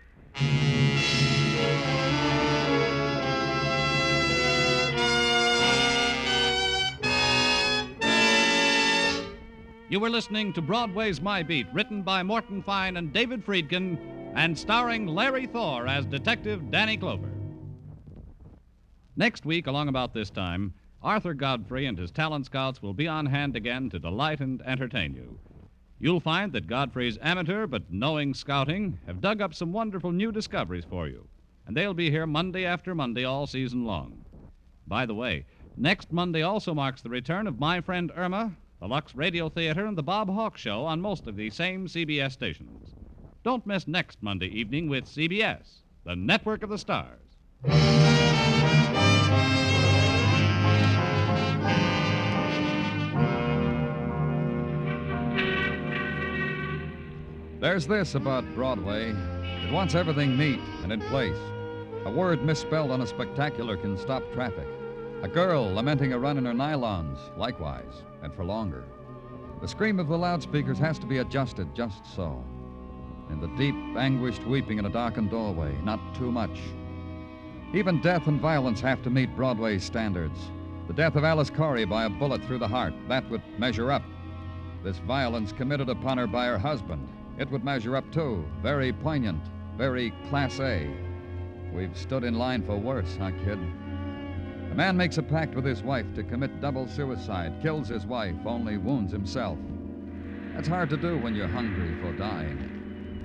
You 9.90 10.00
were 10.00 10.12
listening 10.12 10.54
to 10.54 10.62
Broadway's 10.62 11.20
My 11.20 11.42
Beat, 11.42 11.66
written 11.74 12.04
by 12.04 12.22
Morton 12.22 12.62
Fine 12.62 12.98
and 12.98 13.12
David 13.12 13.44
Friedkin, 13.44 13.98
and 14.36 14.56
starring 14.56 15.08
Larry 15.08 15.48
Thor 15.48 15.88
as 15.88 16.06
Detective 16.06 16.70
Danny 16.70 16.96
Clover. 16.96 17.39
Next 19.20 19.46
week, 19.46 19.68
along 19.68 19.90
about 19.90 20.14
this 20.14 20.30
time, 20.30 20.74
Arthur 21.04 21.34
Godfrey 21.34 21.86
and 21.88 21.98
his 21.98 22.10
talent 22.10 22.46
scouts 22.46 22.82
will 22.82 22.94
be 22.94 23.06
on 23.06 23.26
hand 23.26 23.54
again 23.54 23.90
to 23.90 24.00
delight 24.00 24.40
and 24.40 24.62
entertain 24.62 25.14
you. 25.14 25.38
You'll 26.00 26.22
find 26.22 26.54
that 26.54 26.68
Godfrey's 26.68 27.18
amateur 27.22 27.68
but 27.68 27.92
knowing 27.92 28.34
scouting 28.34 28.98
have 29.06 29.20
dug 29.20 29.42
up 29.42 29.54
some 29.54 29.74
wonderful 29.74 30.14
new 30.14 30.32
discoveries 30.32 30.86
for 30.86 31.10
you, 31.10 31.28
and 31.68 31.76
they'll 31.76 31.94
be 31.94 32.10
here 32.10 32.26
Monday 32.26 32.64
after 32.64 32.96
Monday 32.96 33.26
all 33.26 33.46
season 33.46 33.84
long. 33.84 34.24
By 34.88 35.06
the 35.06 35.16
way, 35.16 35.46
next 35.76 36.14
Monday 36.14 36.44
also 36.44 36.74
marks 36.74 37.02
the 37.02 37.10
return 37.10 37.46
of 37.46 37.60
my 37.60 37.82
friend 37.82 38.14
Irma, 38.16 38.56
the 38.80 38.88
Lux 38.88 39.14
Radio 39.16 39.50
Theater, 39.50 39.86
and 39.86 39.98
the 39.98 40.02
Bob 40.02 40.30
Hawk 40.30 40.56
Show 40.56 40.86
on 40.86 41.02
most 41.02 41.28
of 41.28 41.36
the 41.36 41.50
same 41.50 41.88
CBS 41.88 42.32
stations. 42.32 42.96
Don't 43.44 43.68
miss 43.68 43.86
next 43.86 44.24
Monday 44.24 44.48
evening 44.48 44.88
with 44.88 45.04
CBS, 45.04 45.82
the 46.06 46.16
network 46.16 46.64
of 46.64 46.70
the 46.70 46.78
stars. 46.78 48.29
There's 57.60 57.86
this 57.86 58.16
about 58.16 58.46
Broadway. 58.56 59.10
It 59.66 59.74
wants 59.74 59.94
everything 59.94 60.38
neat 60.38 60.62
and 60.82 60.94
in 60.94 61.02
place. 61.02 61.36
A 62.06 62.10
word 62.10 62.42
misspelled 62.42 62.90
on 62.90 63.02
a 63.02 63.08
spectacular 63.08 63.76
can 63.76 63.98
stop 63.98 64.24
traffic. 64.32 64.66
A 65.24 65.28
girl 65.28 65.66
lamenting 65.66 66.14
a 66.14 66.20
run 66.20 66.38
in 66.38 66.46
her 66.46 66.54
nylons, 66.54 67.18
likewise, 67.38 68.04
and 68.24 68.34
for 68.34 68.46
longer. 68.46 68.86
The 69.60 69.68
scream 69.68 70.00
of 70.00 70.08
the 70.08 70.18
loudspeakers 70.18 70.80
has 70.80 70.98
to 71.00 71.06
be 71.06 71.18
adjusted 71.18 71.76
just 71.76 72.06
so. 72.16 72.42
And 73.30 73.44
the 73.44 73.54
deep, 73.58 73.76
anguished 73.98 74.46
weeping 74.46 74.80
in 74.80 74.86
a 74.86 74.90
darkened 74.90 75.30
doorway, 75.30 75.76
not 75.84 76.00
too 76.16 76.32
much. 76.32 76.62
Even 77.74 78.02
death 78.02 78.28
and 78.28 78.40
violence 78.40 78.80
have 78.80 79.04
to 79.04 79.10
meet 79.10 79.36
Broadway's 79.36 79.84
standards. 79.84 80.40
The 80.88 80.94
death 80.94 81.18
of 81.18 81.26
Alice 81.26 81.50
Corey 81.50 81.84
by 81.84 82.06
a 82.06 82.10
bullet 82.10 82.42
through 82.46 82.60
the 82.60 82.70
heart, 82.70 82.94
that 83.10 83.30
would 83.30 83.44
measure 83.60 83.92
up. 83.92 84.04
This 84.82 85.00
violence 85.00 85.52
committed 85.52 85.90
upon 85.90 86.18
her 86.18 86.26
by 86.26 86.46
her 86.46 86.58
husband, 86.58 87.06
it 87.40 87.50
would 87.50 87.64
measure 87.64 87.96
up 87.96 88.12
too. 88.12 88.46
Very 88.62 88.92
poignant, 88.92 89.42
Very 89.78 90.12
class 90.30 90.60
A. 90.60 90.90
We've 91.74 91.98
stood 91.98 92.26
in 92.26 92.36
line 92.36 92.64
for 92.64 92.76
worse, 92.76 93.16
huh, 93.18 93.32
kid? 93.46 93.58
A 94.72 94.76
man 94.76 94.98
makes 94.98 95.18
a 95.18 95.24
pact 95.24 95.56
with 95.56 95.64
his 95.64 95.82
wife 95.82 96.06
to 96.16 96.24
commit 96.24 96.60
double 96.60 96.88
suicide, 96.88 97.54
kills 97.62 97.88
his 97.88 98.06
wife, 98.06 98.36
only 98.46 98.78
wounds 98.78 99.12
himself. 99.12 99.58
That's 100.54 100.68
hard 100.68 100.90
to 100.90 100.98
do 100.98 101.18
when 101.18 101.34
you're 101.34 101.48
hungry 101.48 101.96
for 102.02 102.12
dying. 102.18 102.58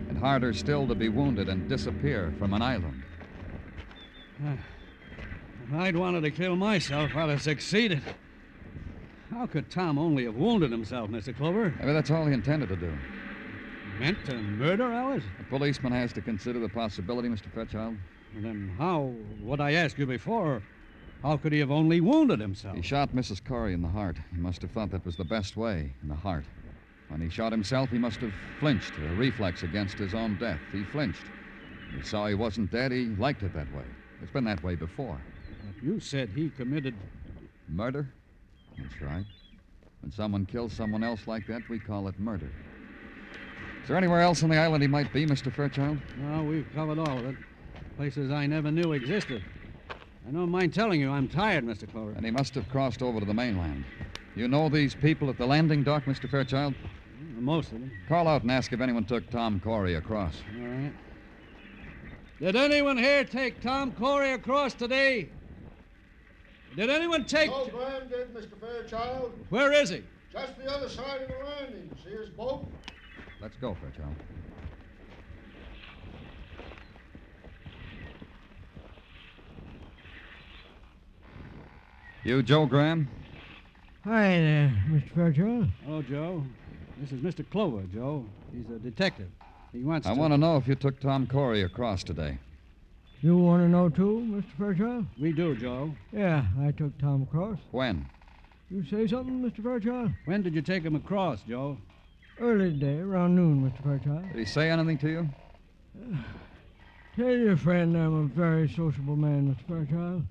And 0.09 0.17
harder 0.17 0.53
still 0.53 0.87
to 0.87 0.95
be 0.95 1.09
wounded 1.09 1.49
and 1.49 1.69
disappear 1.69 2.33
from 2.39 2.55
an 2.55 2.63
island. 2.63 3.03
If 4.45 5.75
I'd 5.75 5.97
wanted 5.97 6.21
to 6.23 6.31
kill 6.31 6.55
myself, 6.55 7.17
I'd 7.17 7.31
have 7.31 7.43
succeeded. 7.43 8.01
How 9.31 9.47
could 9.47 9.71
Tom 9.71 9.99
only 9.99 10.25
have 10.25 10.37
wounded 10.37 10.71
himself, 10.71 11.11
Mr. 11.11 11.37
Clover? 11.37 11.75
Maybe 11.81 11.93
that's 11.93 12.11
all 12.13 12.27
he 12.27 12.33
intended 12.33 12.69
to 12.69 12.77
do. 12.77 12.93
Meant 13.99 14.25
to 14.25 14.35
murder 14.35 14.93
Alice? 14.93 15.25
A 15.39 15.45
policeman 15.45 15.93
has 15.93 16.13
to 16.15 16.21
consider 16.21 16.59
the 16.59 16.69
possibility, 16.69 17.29
Mr. 17.29 17.53
Fairchild. 17.53 17.97
Then 18.35 18.75
how, 18.77 19.15
what 19.41 19.61
I 19.61 19.73
asked 19.73 19.99
you 19.99 20.07
before, 20.07 20.63
how 21.23 21.37
could 21.37 21.53
he 21.53 21.61
have 21.61 21.71
only 21.71 22.01
wounded 22.01 22.41
himself? 22.41 22.77
He 22.77 22.83
shot 22.83 23.15
Mrs. 23.15 23.45
Corey 23.45 23.73
in 23.73 23.83
the 23.83 23.89
heart. 23.89 24.17
He 24.35 24.41
must 24.41 24.63
have 24.63 24.73
thought 24.73 24.91
that 24.91 25.07
was 25.07 25.17
the 25.17 25.25
best 25.25 25.57
way, 25.57 25.95
in 26.03 26.09
the 26.09 26.15
heart. 26.17 26.45
When 27.09 27.21
he 27.21 27.29
shot 27.29 27.53
himself, 27.53 27.91
he 27.91 27.99
must 27.99 28.21
have 28.21 28.33
flinched, 28.59 28.99
a 28.99 29.15
reflex 29.15 29.63
against 29.63 29.99
his 29.99 30.13
own 30.13 30.35
death. 30.35 30.61
He 30.73 30.83
flinched. 30.83 31.31
He 31.95 32.03
saw 32.03 32.27
he 32.27 32.35
wasn't 32.35 32.73
dead. 32.73 32.91
He 32.91 33.07
liked 33.17 33.43
it 33.43 33.55
that 33.55 33.73
way. 33.73 33.85
It's 34.21 34.33
been 34.33 34.45
that 34.45 34.65
way 34.65 34.75
before. 34.75 35.21
But 35.65 35.87
you 35.87 36.01
said 36.01 36.31
he 36.35 36.51
committed. 36.51 36.95
Murder? 37.69 38.09
That's 38.77 39.01
right. 39.01 39.25
When 40.03 40.11
someone 40.11 40.47
kills 40.47 40.73
someone 40.73 41.05
else 41.05 41.29
like 41.29 41.47
that, 41.47 41.63
we 41.69 41.79
call 41.79 42.09
it 42.09 42.19
murder. 42.19 42.51
Is 43.85 43.89
there 43.89 43.99
anywhere 43.99 44.23
else 44.23 44.43
on 44.43 44.49
the 44.49 44.57
island 44.57 44.83
he 44.83 44.89
might 44.89 45.13
be, 45.13 45.27
Mr. 45.27 45.53
Fairchild? 45.53 45.99
No, 46.17 46.43
we've 46.43 46.67
covered 46.75 46.99
all 46.99 47.19
of 47.19 47.27
it. 47.27 47.37
Places 47.99 48.33
I 48.33 48.47
never 48.47 48.71
knew 48.71 48.95
existed. 48.95 49.45
I 50.27 50.31
don't 50.33 50.49
mind 50.49 50.73
telling 50.73 51.03
you, 51.03 51.11
I'm 51.11 51.29
tired, 51.29 51.67
Mr. 51.67 51.87
Clover. 51.93 52.13
And 52.13 52.25
he 52.25 52.31
must 52.31 52.55
have 52.55 52.67
crossed 52.71 53.03
over 53.03 53.21
to 53.21 53.27
the 53.27 53.35
mainland. 53.35 53.85
You 54.35 54.49
know 54.49 54.71
these 54.71 54.95
people 54.95 55.29
at 55.29 55.37
the 55.37 55.45
landing 55.45 55.85
dock, 55.85 56.07
Mr. 56.07 56.31
Fairchild? 56.31 56.73
Most 57.37 57.73
of 57.73 57.81
them. 57.81 57.93
Call 58.09 58.27
out 58.27 58.41
and 58.41 58.51
ask 58.51 58.73
if 58.73 58.81
anyone 58.81 59.05
took 59.05 59.29
Tom 59.29 59.61
Corey 59.61 59.97
across. 59.97 60.41
All 60.59 60.67
right. 60.67 60.93
Did 62.41 62.57
anyone 62.57 62.97
here 62.97 63.23
take 63.23 63.61
Tom 63.61 63.93
Corey 63.93 64.33
across 64.33 64.73
today? 64.73 65.29
Did 66.75 66.89
anyone 66.89 67.27
take. 67.27 67.51
Oh, 67.53 67.67
Graham 67.67 68.09
did, 68.09 68.35
Mr. 68.35 68.59
Fairchild. 68.59 69.35
Where 69.51 69.75
is 69.75 69.91
he? 69.91 70.03
Just 70.33 70.57
the 70.57 70.73
other 70.73 70.89
side 70.89 71.21
of 71.21 71.29
the 71.29 71.35
landing. 71.45 71.91
See 72.03 72.13
his 72.13 72.31
boat? 72.31 72.67
Let's 73.45 73.57
go, 73.57 73.77
Fairchild. 73.79 74.15
You, 82.25 82.43
Joe 82.43 82.65
Graham? 82.65 83.07
Hi 84.05 84.29
there, 84.29 84.83
Mr. 84.89 85.15
Fairchild. 85.15 85.69
Hello, 85.85 86.01
Joe. 86.01 86.43
This 86.99 87.13
is 87.13 87.21
Mr. 87.21 87.45
Clover, 87.51 87.83
Joe. 87.93 88.25
He's 88.51 88.65
a 88.75 88.79
detective. 88.79 89.29
He 89.75 89.83
wants 89.83 90.07
I 90.07 90.15
to. 90.15 90.19
want 90.19 90.33
to 90.33 90.39
know 90.39 90.57
if 90.57 90.67
you 90.67 90.75
took 90.75 90.99
Tom 90.99 91.27
Corey 91.27 91.65
across 91.65 92.03
today. 92.03 92.39
You 93.21 93.37
want 93.37 93.63
to 93.63 93.69
know 93.69 93.91
too, 93.91 94.27
Mr. 94.27 94.57
Fairchild? 94.59 95.05
We 95.21 95.33
do, 95.33 95.55
Joe. 95.55 95.95
Yeah, 96.13 96.47
I 96.63 96.71
took 96.71 96.97
Tom 96.97 97.25
across. 97.25 97.59
When? 97.73 98.07
You 98.71 98.87
say 98.87 99.07
something, 99.07 99.43
Mr. 99.43 99.63
Fairchild? 99.63 100.13
When 100.25 100.41
did 100.41 100.55
you 100.55 100.63
take 100.63 100.83
him 100.83 100.97
across, 100.97 101.43
Joe? 101.43 101.77
Early 102.41 102.73
today, 102.73 102.99
around 102.99 103.37
noon, 103.37 103.63
Mr. 103.63 103.85
Fairchild. 103.85 104.27
Did 104.33 104.39
he 104.41 104.45
say 104.45 104.69
anything 104.69 104.99
to 104.99 105.09
you? 105.09 105.31
Tell 107.17 107.31
your 107.31 107.57
friend 107.57 107.97
I'm 107.97 108.25
a 108.25 108.27
very 108.27 108.69
sociable 108.69 109.15
man, 109.15 109.55
Mr. 109.55 109.69
Fairchild. 109.69 110.25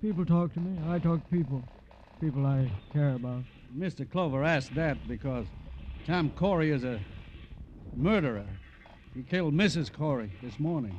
People 0.00 0.24
talk 0.24 0.54
to 0.54 0.60
me. 0.60 0.78
I 0.88 0.98
talk 0.98 1.22
to 1.22 1.28
people. 1.36 1.62
People 2.18 2.46
I 2.46 2.70
care 2.94 3.14
about. 3.14 3.42
Mr. 3.76 4.10
Clover 4.10 4.42
asked 4.42 4.74
that 4.74 5.06
because 5.06 5.44
Tom 6.06 6.30
Corey 6.30 6.70
is 6.70 6.82
a 6.82 6.98
murderer. 7.94 8.46
He 9.14 9.22
killed 9.22 9.52
Mrs. 9.52 9.92
Corey 9.92 10.32
this 10.42 10.58
morning. 10.58 10.96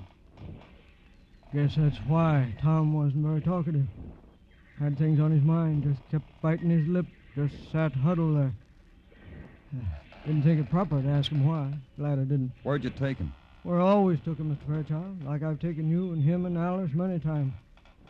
Guess 1.55 1.73
that's 1.75 1.97
why 2.07 2.53
Tom 2.61 2.93
wasn't 2.93 3.25
very 3.25 3.41
talkative. 3.41 3.87
Had 4.79 4.95
things 4.99 5.19
on 5.19 5.31
his 5.31 5.43
mind, 5.43 5.83
just 5.83 6.07
kept 6.11 6.25
biting 6.43 6.69
his 6.69 6.87
lip, 6.87 7.07
just 7.33 7.55
sat 7.71 7.93
huddled 7.93 8.37
there. 8.37 8.53
Didn't 10.25 10.43
think 10.43 10.59
it 10.59 10.69
proper 10.69 11.01
to 11.01 11.07
ask 11.07 11.31
him 11.31 11.45
why. 11.47 11.73
Glad 11.97 12.19
I 12.19 12.23
didn't. 12.23 12.51
Where'd 12.63 12.83
you 12.83 12.91
take 12.91 13.17
him? 13.17 13.33
Where 13.63 13.79
I 13.79 13.83
always 13.85 14.19
took 14.23 14.37
him, 14.37 14.55
Mr. 14.55 14.67
Fairchild, 14.67 15.23
like 15.23 15.43
I've 15.43 15.59
taken 15.59 15.89
you 15.89 16.13
and 16.13 16.23
him 16.23 16.45
and 16.45 16.57
Alice 16.57 16.91
many 16.93 17.19
times. 17.19 17.53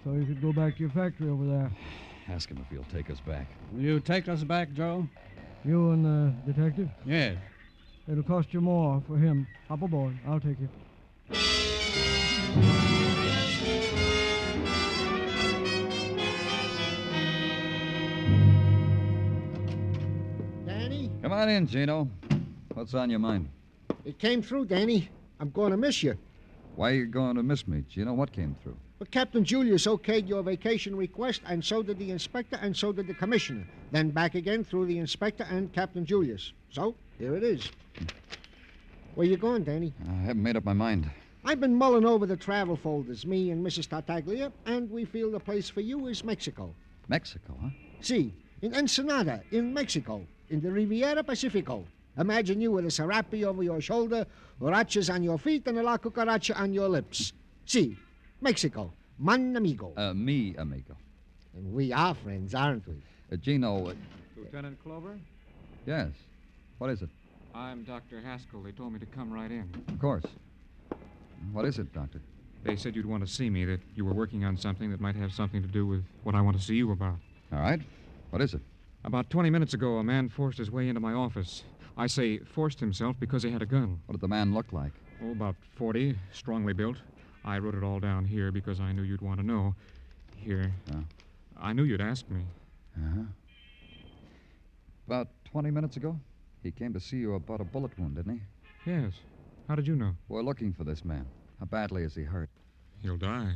So 0.04 0.14
you 0.14 0.26
could 0.26 0.42
go 0.42 0.52
back 0.52 0.76
to 0.76 0.80
your 0.82 0.90
factory 0.90 1.30
over 1.30 1.46
there. 1.46 1.72
Ask 2.28 2.50
him 2.50 2.58
if 2.58 2.70
he'll 2.70 2.86
take 2.92 3.10
us 3.10 3.20
back. 3.20 3.48
Will 3.74 3.82
you 3.82 4.00
take 4.00 4.30
us 4.30 4.44
back, 4.44 4.74
Joe? 4.74 5.08
You 5.64 5.92
and 5.92 6.06
the 6.06 6.34
detective? 6.52 6.90
Yes. 7.06 7.38
It'll 8.10 8.24
cost 8.24 8.54
you 8.54 8.62
more 8.62 9.02
for 9.08 9.18
him. 9.18 9.48
Hop 9.68 9.82
aboard. 9.82 10.18
I'll 10.28 10.40
take 10.40 10.58
you. 10.60 10.70
On 21.42 21.50
in, 21.50 21.66
Gino. 21.66 22.08
What's 22.76 22.94
on 22.94 23.10
your 23.10 23.18
mind? 23.18 23.50
It 24.06 24.20
came 24.20 24.44
through, 24.44 24.66
Danny. 24.66 25.10
I'm 25.40 25.50
going 25.50 25.72
to 25.72 25.78
miss 25.78 26.04
you. 26.04 26.16
Why 26.76 26.92
are 26.92 26.94
you 26.94 27.08
going 27.08 27.36
to 27.36 27.42
miss 27.42 27.68
me, 27.68 27.84
Gino? 27.90 28.14
What 28.14 28.32
came 28.32 28.56
through? 28.62 28.78
But 29.00 29.10
Captain 29.10 29.44
Julius 29.44 29.88
okayed 29.88 30.30
your 30.30 30.44
vacation 30.44 30.96
request, 30.96 31.42
and 31.48 31.66
so 31.66 31.82
did 31.82 31.98
the 31.98 32.12
inspector, 32.12 32.60
and 32.62 32.78
so 32.78 32.92
did 32.92 33.08
the 33.08 33.16
commissioner. 33.16 33.66
Then 33.92 34.12
back 34.12 34.36
again 34.36 34.64
through 34.64 34.86
the 34.86 35.00
inspector 35.00 35.44
and 35.50 35.74
Captain 35.74 36.06
Julius. 36.06 36.54
So, 36.70 36.94
here 37.18 37.36
it 37.36 37.44
is. 37.44 37.72
Where 39.16 39.26
you 39.26 39.36
going, 39.36 39.64
Danny? 39.64 39.94
I 40.08 40.14
haven't 40.14 40.44
made 40.44 40.58
up 40.58 40.64
my 40.64 40.74
mind. 40.74 41.10
I've 41.44 41.60
been 41.60 41.74
mulling 41.74 42.06
over 42.06 42.28
the 42.28 42.38
travel 42.38 42.76
folders, 42.76 43.26
me 43.26 43.50
and 43.50 43.66
Mrs. 43.66 43.90
Tartaglia, 43.90 44.52
and 44.68 44.92
we 44.92 45.06
feel 45.06 45.32
the 45.32 45.40
place 45.40 45.68
for 45.70 45.82
you 45.82 46.06
is 46.06 46.24
Mexico. 46.24 46.76
Mexico, 47.08 47.58
huh? 47.60 47.70
See, 48.00 48.32
in 48.62 48.76
Ensenada, 48.76 49.42
in 49.50 49.74
Mexico, 49.74 50.24
in 50.52 50.62
the 50.62 50.70
Riviera 50.72 51.24
Pacifico. 51.24 51.86
Imagine 52.18 52.60
you 52.60 52.72
with 52.72 52.86
a 52.86 52.92
serape 52.92 53.46
over 53.46 53.64
your 53.64 53.80
shoulder, 53.80 54.26
huaraches 54.62 55.14
on 55.14 55.24
your 55.24 55.40
feet, 55.40 55.66
and 55.68 55.80
a 55.80 55.84
la 55.84 55.98
cucaracha 55.98 56.60
on 56.60 56.74
your 56.74 56.90
lips. 56.90 57.32
See, 57.66 57.98
Mexico, 58.42 58.92
man 59.18 59.56
amigo. 59.56 59.94
Uh, 59.96 60.14
me, 60.14 60.56
amigo. 60.58 60.96
And 61.56 61.74
we 61.74 61.94
are 61.94 62.14
friends, 62.14 62.54
aren't 62.54 62.86
we? 62.88 62.96
Uh, 63.32 63.38
Gino, 63.38 63.88
uh, 63.88 63.94
Lieutenant 64.38 64.82
Clover? 64.84 65.18
yes. 65.86 66.10
What 66.80 66.90
is 66.90 67.02
it? 67.02 67.10
I'm 67.54 67.84
Dr. 67.84 68.22
Haskell. 68.22 68.62
They 68.64 68.72
told 68.72 68.92
me 68.92 69.00
to 69.00 69.06
come 69.06 69.32
right 69.32 69.52
in. 69.52 69.70
Of 69.88 70.00
course. 70.00 70.24
What 71.54 71.66
is 71.66 71.80
it, 71.80 71.94
Doctor? 71.94 72.20
They 72.64 72.76
said 72.76 72.96
you'd 72.96 73.06
want 73.06 73.26
to 73.26 73.32
see 73.32 73.50
me, 73.50 73.66
that 73.66 73.80
you 73.96 74.04
were 74.04 74.14
working 74.14 74.44
on 74.46 74.58
something 74.58 74.92
that 74.92 75.00
might 75.00 75.16
have 75.16 75.32
something 75.32 75.62
to 75.62 75.68
do 75.68 75.86
with 75.86 76.04
what 76.24 76.36
I 76.36 76.42
want 76.42 76.58
to 76.58 76.64
see 76.64 76.76
you 76.76 76.92
about. 76.92 77.18
All 77.54 77.60
right. 77.60 77.82
What 78.32 78.42
is 78.42 78.54
it? 78.54 78.62
About 79.04 79.30
20 79.30 79.50
minutes 79.50 79.74
ago, 79.74 79.98
a 79.98 80.04
man 80.04 80.30
forced 80.30 80.60
his 80.60 80.70
way 80.70 80.88
into 80.88 81.02
my 81.02 81.14
office. 81.14 81.64
I 81.98 82.08
say 82.08 82.38
forced 82.40 82.80
himself 82.80 83.16
because 83.20 83.44
he 83.44 83.52
had 83.52 83.62
a 83.62 83.66
gun. 83.66 84.00
What 84.06 84.14
did 84.14 84.22
the 84.22 84.28
man 84.28 84.54
look 84.54 84.72
like? 84.72 84.92
Oh, 85.24 85.32
about 85.32 85.56
40, 85.76 86.18
strongly 86.32 86.74
built. 86.74 86.98
I 87.44 87.58
wrote 87.58 87.76
it 87.76 87.84
all 87.84 88.00
down 88.00 88.26
here 88.26 88.52
because 88.52 88.80
I 88.80 88.92
knew 88.92 89.02
you'd 89.02 89.22
want 89.22 89.40
to 89.40 89.46
know. 89.46 89.76
Here. 90.36 90.72
Oh. 90.94 91.04
I 91.60 91.74
knew 91.74 91.84
you'd 91.84 92.02
ask 92.02 92.30
me. 92.30 92.42
Uh-huh. 92.96 93.24
About 95.08 95.28
20 95.46 95.72
minutes 95.72 95.98
ago, 95.98 96.20
he 96.64 96.72
came 96.72 96.94
to 96.94 97.00
see 97.00 97.18
you 97.18 97.34
about 97.34 97.62
a 97.62 97.64
bullet 97.64 97.98
wound, 97.98 98.16
didn't 98.16 98.34
he? 98.34 98.92
Yes. 98.92 99.14
How 99.68 99.76
did 99.76 99.88
you 99.88 99.96
know? 99.96 100.14
We're 100.30 100.44
looking 100.44 100.74
for 100.74 100.84
this 100.84 101.04
man. 101.04 101.26
How 101.60 101.66
badly 101.66 102.04
is 102.04 102.16
he 102.16 102.24
hurt? 102.24 102.50
He'll 103.02 103.18
die. 103.18 103.56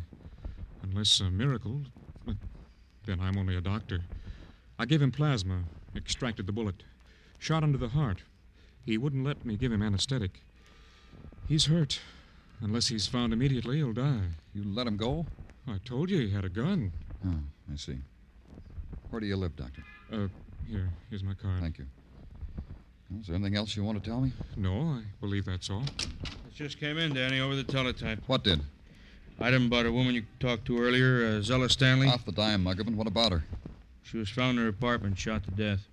Unless 0.84 1.20
a 1.20 1.30
miracle. 1.30 1.82
But 2.26 2.36
then 3.06 3.20
I'm 3.20 3.38
only 3.38 3.56
a 3.56 3.62
doctor. 3.62 4.02
I 4.78 4.86
gave 4.86 5.02
him 5.02 5.12
plasma, 5.12 5.64
extracted 5.96 6.48
the 6.48 6.52
bullet, 6.52 6.84
shot 7.40 7.64
under 7.64 7.78
the 7.78 7.90
heart. 7.90 8.24
He 8.86 8.98
wouldn't 8.98 9.26
let 9.26 9.46
me 9.46 9.56
give 9.56 9.72
him 9.72 9.82
anesthetic. 9.82 10.42
He's 11.48 11.66
hurt. 11.66 12.00
Unless 12.62 12.88
he's 12.88 13.08
found 13.08 13.34
immediately, 13.34 13.78
he'll 13.78 13.94
die. 13.94 14.30
You 14.54 14.64
let 14.66 14.88
him 14.88 14.98
go? 14.98 15.26
I 15.68 15.80
told 15.84 16.10
you 16.10 16.20
he 16.20 16.32
had 16.32 16.46
a 16.46 16.50
gun. 16.50 16.92
Oh, 17.26 17.40
I 17.72 17.76
see. 17.76 17.98
Where 19.10 19.20
do 19.20 19.26
you 19.28 19.36
live, 19.36 19.56
Doctor? 19.56 19.84
Uh, 20.12 20.28
here, 20.68 20.90
here's 21.10 21.24
my 21.24 21.34
card. 21.34 21.60
Thank 21.62 21.80
you. 21.80 21.86
Well, 23.10 23.22
is 23.22 23.28
there 23.28 23.36
anything 23.36 23.56
else 23.56 23.76
you 23.76 23.84
want 23.84 24.04
to 24.04 24.10
tell 24.10 24.22
me? 24.22 24.32
No, 24.58 24.82
I 24.82 25.04
believe 25.22 25.46
that's 25.46 25.70
all. 25.70 25.84
It 26.00 26.54
just 26.54 26.80
came 26.80 26.98
in, 26.98 27.14
Danny, 27.14 27.40
over 27.40 27.56
the 27.56 27.64
teletype. 27.64 28.20
What 28.28 28.44
did? 28.44 28.62
Item 29.40 29.66
about 29.66 29.86
a 29.86 29.92
woman 29.92 30.16
you 30.16 30.24
talked 30.40 30.66
to 30.66 30.80
earlier, 30.80 31.38
uh, 31.38 31.42
Zella 31.42 31.70
Stanley. 31.70 32.08
Off 32.08 32.26
the 32.26 32.32
dime, 32.32 32.64
Muggavan. 32.64 32.96
What 32.96 33.08
about 33.08 33.32
her? 33.32 33.44
She 34.06 34.18
was 34.18 34.30
found 34.30 34.60
in 34.60 34.64
her 34.64 34.70
apartment, 34.70 35.18
shot 35.18 35.44
to 35.46 35.52
death. 35.52 35.88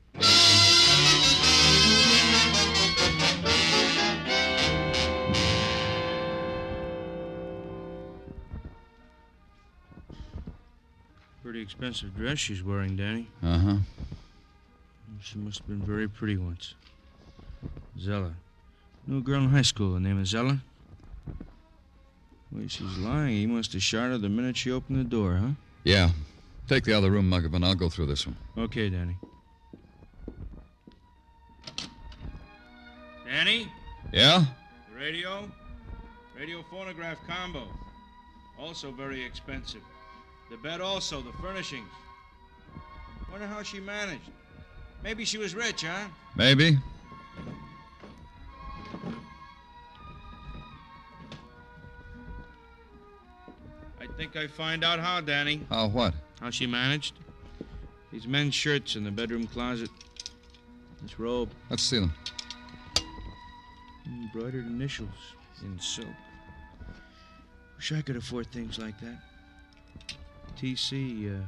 Pretty 11.43 11.61
expensive 11.63 12.15
dress 12.15 12.39
she's 12.39 12.63
wearing, 12.63 12.97
Danny. 12.97 13.29
Uh 13.43 13.59
huh. 13.59 13.77
She 15.23 15.39
must 15.39 15.61
have 15.61 15.69
been 15.69 15.81
very 15.81 16.07
pretty 16.07 16.37
once. 16.37 16.75
Zella. 17.99 18.35
New 19.07 19.23
girl 19.23 19.43
in 19.43 19.49
high 19.49 19.63
school, 19.63 19.95
the 19.95 20.01
name 20.01 20.21
is 20.21 20.29
Zella. 20.29 20.61
Wait, 22.53 22.71
she's 22.71 22.99
lying. 22.99 23.37
He 23.37 23.47
must 23.47 23.73
have 23.73 23.83
shot 23.83 24.11
her 24.11 24.19
the 24.19 24.29
minute 24.29 24.59
she 24.59 24.71
opened 24.71 24.99
the 24.99 25.05
door, 25.05 25.37
huh? 25.37 25.53
Yeah. 25.85 26.11
Take 26.69 26.85
the 26.85 26.93
other 26.93 27.11
room, 27.11 27.31
Muggavan. 27.31 27.65
I'll 27.65 27.75
go 27.75 27.89
through 27.89 28.07
this 28.07 28.27
one. 28.27 28.37
Okay, 28.57 28.89
Danny. 28.89 29.17
Danny? 33.27 33.69
Yeah? 34.13 34.45
The 34.93 34.99
radio? 34.99 35.51
Radio 36.39 36.65
phonograph 36.71 37.19
combo. 37.27 37.67
Also 38.59 38.91
very 38.93 39.23
expensive. 39.25 39.83
The 40.51 40.57
bed 40.59 40.81
also, 40.81 41.21
the 41.21 41.33
furnishings. 41.41 41.89
Wonder 43.31 43.47
how 43.47 43.63
she 43.63 43.81
managed. 43.81 44.31
Maybe 45.03 45.25
she 45.25 45.39
was 45.39 45.55
rich, 45.55 45.83
huh? 45.83 46.07
Maybe. 46.37 46.79
I 54.01 54.07
think 54.17 54.37
I 54.37 54.47
find 54.47 54.85
out 54.85 55.01
how, 55.01 55.21
Danny. 55.21 55.63
How 55.71 55.89
what? 55.89 56.15
How 56.43 56.51
she 56.51 56.67
managed. 56.67 57.15
These 58.13 58.27
men's 58.27 58.53
shirts 58.53 58.97
in 58.97 59.05
the 59.05 59.13
bedroom 59.13 59.47
closet. 59.47 59.91
This 61.01 61.17
robe. 61.21 61.51
Let's 61.71 61.85
see 61.85 62.01
them. 62.01 62.13
Embroidered 64.05 64.67
initials 64.67 65.09
in 65.63 65.79
silk. 65.79 66.09
Wish 67.77 67.93
I 67.93 68.03
could 68.03 68.17
afford 68.17 68.49
things 68.51 68.77
like 68.77 68.95
that. 69.01 69.19
TC, 70.61 71.33
uh, 71.33 71.45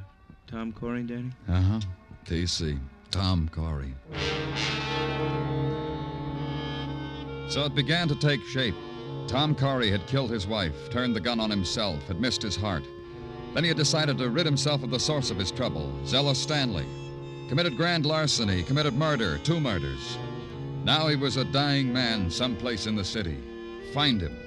Tom 0.47 0.71
Corey, 0.71 1.03
Danny? 1.03 1.31
Uh 1.49 1.61
huh. 1.61 1.79
TC. 2.25 2.79
Tom 3.11 3.49
Corey. 3.49 3.93
So 7.49 7.65
it 7.65 7.75
began 7.75 8.07
to 8.07 8.15
take 8.15 8.41
shape. 8.45 8.75
Tom 9.27 9.55
Corey 9.55 9.91
had 9.91 10.07
killed 10.07 10.31
his 10.31 10.47
wife, 10.47 10.89
turned 10.89 11.15
the 11.15 11.19
gun 11.19 11.41
on 11.41 11.49
himself, 11.49 12.01
had 12.07 12.21
missed 12.21 12.41
his 12.41 12.55
heart. 12.55 12.83
Then 13.55 13.63
he 13.63 13.69
had 13.69 13.77
decided 13.77 14.17
to 14.17 14.29
rid 14.29 14.45
himself 14.45 14.83
of 14.83 14.91
the 14.91 14.99
source 14.99 15.31
of 15.31 15.37
his 15.37 15.49
trouble, 15.49 15.89
Zella 16.05 16.35
Stanley. 16.35 16.85
Committed 17.47 17.77
grand 17.77 18.05
larceny, 18.05 18.63
committed 18.63 18.95
murder, 18.95 19.39
two 19.45 19.61
murders. 19.61 20.17
Now 20.83 21.07
he 21.07 21.15
was 21.15 21.37
a 21.37 21.45
dying 21.45 21.93
man 21.93 22.29
someplace 22.29 22.85
in 22.85 22.97
the 22.97 23.03
city. 23.05 23.37
Find 23.93 24.19
him. 24.19 24.37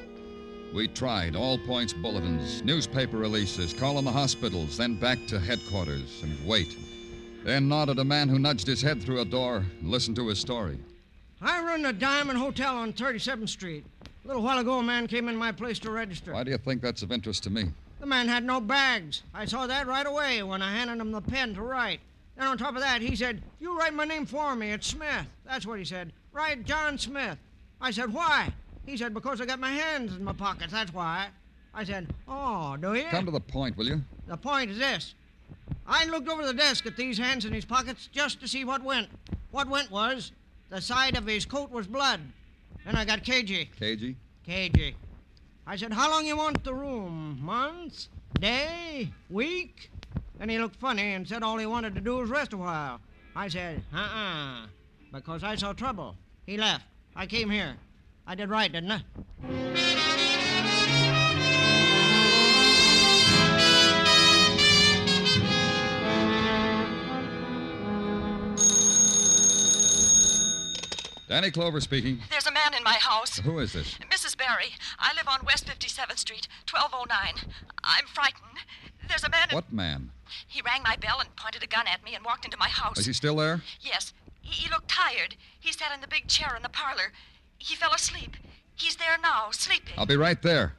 We 0.75 0.88
tried 0.88 1.37
all 1.37 1.57
points 1.57 1.94
bulletins, 1.94 2.62
newspaper 2.62 3.16
releases, 3.16 3.73
call 3.73 3.97
on 3.97 4.05
the 4.05 4.12
hospitals, 4.12 4.77
then 4.77 5.01
back 5.01 5.18
to 5.29 5.40
headquarters 5.40 6.23
and 6.23 6.47
wait. 6.47 6.77
Then 7.44 7.66
nodded 7.66 7.99
a 8.01 8.05
man 8.05 8.29
who 8.29 8.38
nudged 8.38 8.66
his 8.66 8.83
head 8.83 9.03
through 9.03 9.23
a 9.23 9.25
door 9.25 9.64
and 9.81 9.90
listened 9.90 10.16
to 10.16 10.29
his 10.29 10.38
story. 10.38 10.79
I 11.40 11.62
run 11.62 11.81
the 11.81 11.94
Diamond 11.94 12.38
Hotel 12.38 12.77
on 12.77 12.92
37th 12.92 13.49
Street. 13.49 13.87
A 14.27 14.29
little 14.29 14.42
while 14.42 14.59
ago, 14.59 14.81
a 14.81 14.83
man 14.83 15.07
came 15.07 15.31
in 15.31 15.37
my 15.37 15.51
place 15.51 15.79
to 15.79 15.90
register. 15.90 16.35
Why 16.35 16.44
do 16.44 16.51
you 16.51 16.59
think 16.59 16.83
that's 16.83 17.01
of 17.01 17.11
interest 17.11 17.42
to 17.44 17.51
me? 17.51 17.71
The 18.01 18.07
man 18.07 18.29
had 18.29 18.45
no 18.45 18.61
bags. 18.61 19.23
I 19.35 19.45
saw 19.45 19.67
that 19.67 19.87
right 19.87 20.07
away 20.07 20.43
when 20.43 20.63
I 20.63 20.73
handed 20.73 21.01
him 21.01 21.11
the 21.11 21.21
pen 21.21 21.55
to 21.55 21.63
write. 21.63 22.01
Then 22.37 22.47
on 22.47 22.57
top 22.57 22.77
of 22.77 22.81
that, 22.81 23.03
he 23.03 23.17
said, 23.17 23.43
You 23.59 23.77
write 23.77 23.95
my 23.95 24.05
name 24.05 24.25
for 24.25 24.55
me. 24.55 24.71
It's 24.71 24.87
Smith. 24.87 25.27
That's 25.45 25.67
what 25.67 25.79
he 25.79 25.85
said. 25.85 26.13
Write 26.33 26.65
John 26.65 26.97
Smith. 26.97 27.39
I 27.81 27.91
said, 27.91 28.13
Why? 28.13 28.53
He 28.87 28.97
said, 28.97 29.13
Because 29.13 29.41
I 29.41 29.47
got 29.47 29.59
my 29.59 29.73
hands 29.73 30.15
in 30.15 30.23
my 30.23 30.33
pockets. 30.33 30.73
That's 30.73 30.95
why. 30.95 31.29
I 31.75 31.85
said, 31.85 32.15
Oh, 32.29 32.77
do 32.77 32.95
you? 32.95 33.05
Come 33.05 33.27
to 33.27 33.33
the 33.33 33.41
point, 33.41 33.77
will 33.77 33.87
you? 33.87 34.03
The 34.29 34.37
point 34.37 34.71
is 34.71 34.79
this. 34.79 35.15
I 35.87 36.05
looked 36.05 36.29
over 36.29 36.47
the 36.47 36.55
desk 36.55 36.87
at 36.87 36.97
these 36.97 37.19
hands 37.19 37.45
in 37.45 37.53
his 37.53 37.65
pockets 37.65 38.09
just 38.13 38.41
to 38.41 38.49
see 38.49 38.65
what 38.65 38.83
went. 38.83 39.09
What 39.51 39.69
went 39.69 39.91
was 39.91 40.33
the 40.71 40.81
side 40.81 41.17
of 41.17 41.27
his 41.27 41.45
coat 41.45 41.71
was 41.71 41.87
blood. 41.87 42.21
Then 42.85 42.95
I 42.95 43.05
got 43.05 43.25
cagey. 43.25 43.71
Cagey? 43.79 44.17
Cagey. 44.45 44.95
I 45.71 45.77
said, 45.77 45.93
How 45.93 46.11
long 46.11 46.25
you 46.25 46.35
want 46.35 46.65
the 46.65 46.73
room? 46.73 47.39
Months? 47.43 48.09
Day? 48.41 49.11
Week? 49.29 49.91
Then 50.39 50.49
he 50.49 50.59
looked 50.59 50.77
funny 50.77 51.13
and 51.13 51.29
said 51.29 51.43
all 51.43 51.59
he 51.59 51.67
wanted 51.67 51.95
to 51.95 52.01
do 52.01 52.17
was 52.17 52.31
rest 52.31 52.55
a 52.55 52.57
while. 52.57 53.01
I 53.37 53.49
said, 53.49 53.83
Uh 53.95 53.99
uh 53.99 54.67
Because 55.13 55.45
I 55.45 55.57
saw 55.57 55.75
trouble. 55.75 56.17
He 56.47 56.57
left. 56.57 56.87
I 57.15 57.27
came 57.27 57.51
here. 57.51 57.77
I 58.27 58.35
did 58.35 58.49
right, 58.49 58.73
didn't 58.73 58.93
I? 58.93 59.03
Danny 71.29 71.51
Clover 71.51 71.81
speaking. 71.81 72.19
There's 72.31 72.47
a 72.47 72.48
man 72.71 72.79
in 72.79 72.85
my 72.85 72.95
house. 72.95 73.39
Who 73.39 73.59
is 73.59 73.73
this? 73.73 73.95
Mrs. 74.11 74.37
Barry. 74.37 74.71
I 74.99 75.13
live 75.15 75.29
on 75.29 75.41
West 75.45 75.67
57th 75.67 76.19
Street, 76.19 76.49
1209. 76.71 77.53
I'm 77.85 78.07
frightened. 78.07 78.43
There's 79.09 79.25
a 79.25 79.31
man. 79.31 79.49
in- 79.51 79.55
What 79.55 79.73
man? 79.73 80.11
He 80.47 80.61
rang 80.63 80.83
my 80.83 80.97
bell 80.97 81.21
and 81.21 81.35
pointed 81.37 81.63
a 81.63 81.67
gun 81.67 81.87
at 81.87 82.05
me 82.05 82.15
and 82.15 82.25
walked 82.25 82.45
into 82.45 82.57
my 82.59 82.69
house. 82.69 82.99
Is 82.99 83.07
he 83.07 83.13
still 83.13 83.37
there? 83.37 83.63
Yes. 83.81 84.13
He, 84.43 84.63
he 84.65 84.71
looked 84.71 84.89
tired. 84.89 85.37
He 85.59 85.73
sat 85.73 85.93
in 85.95 86.01
the 86.01 86.09
big 86.09 86.29
chair 86.29 86.55
in 86.57 86.63
the 86.63 86.69
parlor. 86.69 87.13
He 87.59 87.75
fell 87.75 87.93
asleep. 87.95 88.37
He's 88.75 88.97
there 88.97 89.17
now, 89.23 89.49
sleeping. 89.51 89.95
I'll 89.97 90.07
be 90.07 90.17
right 90.17 90.41
there. 90.43 90.75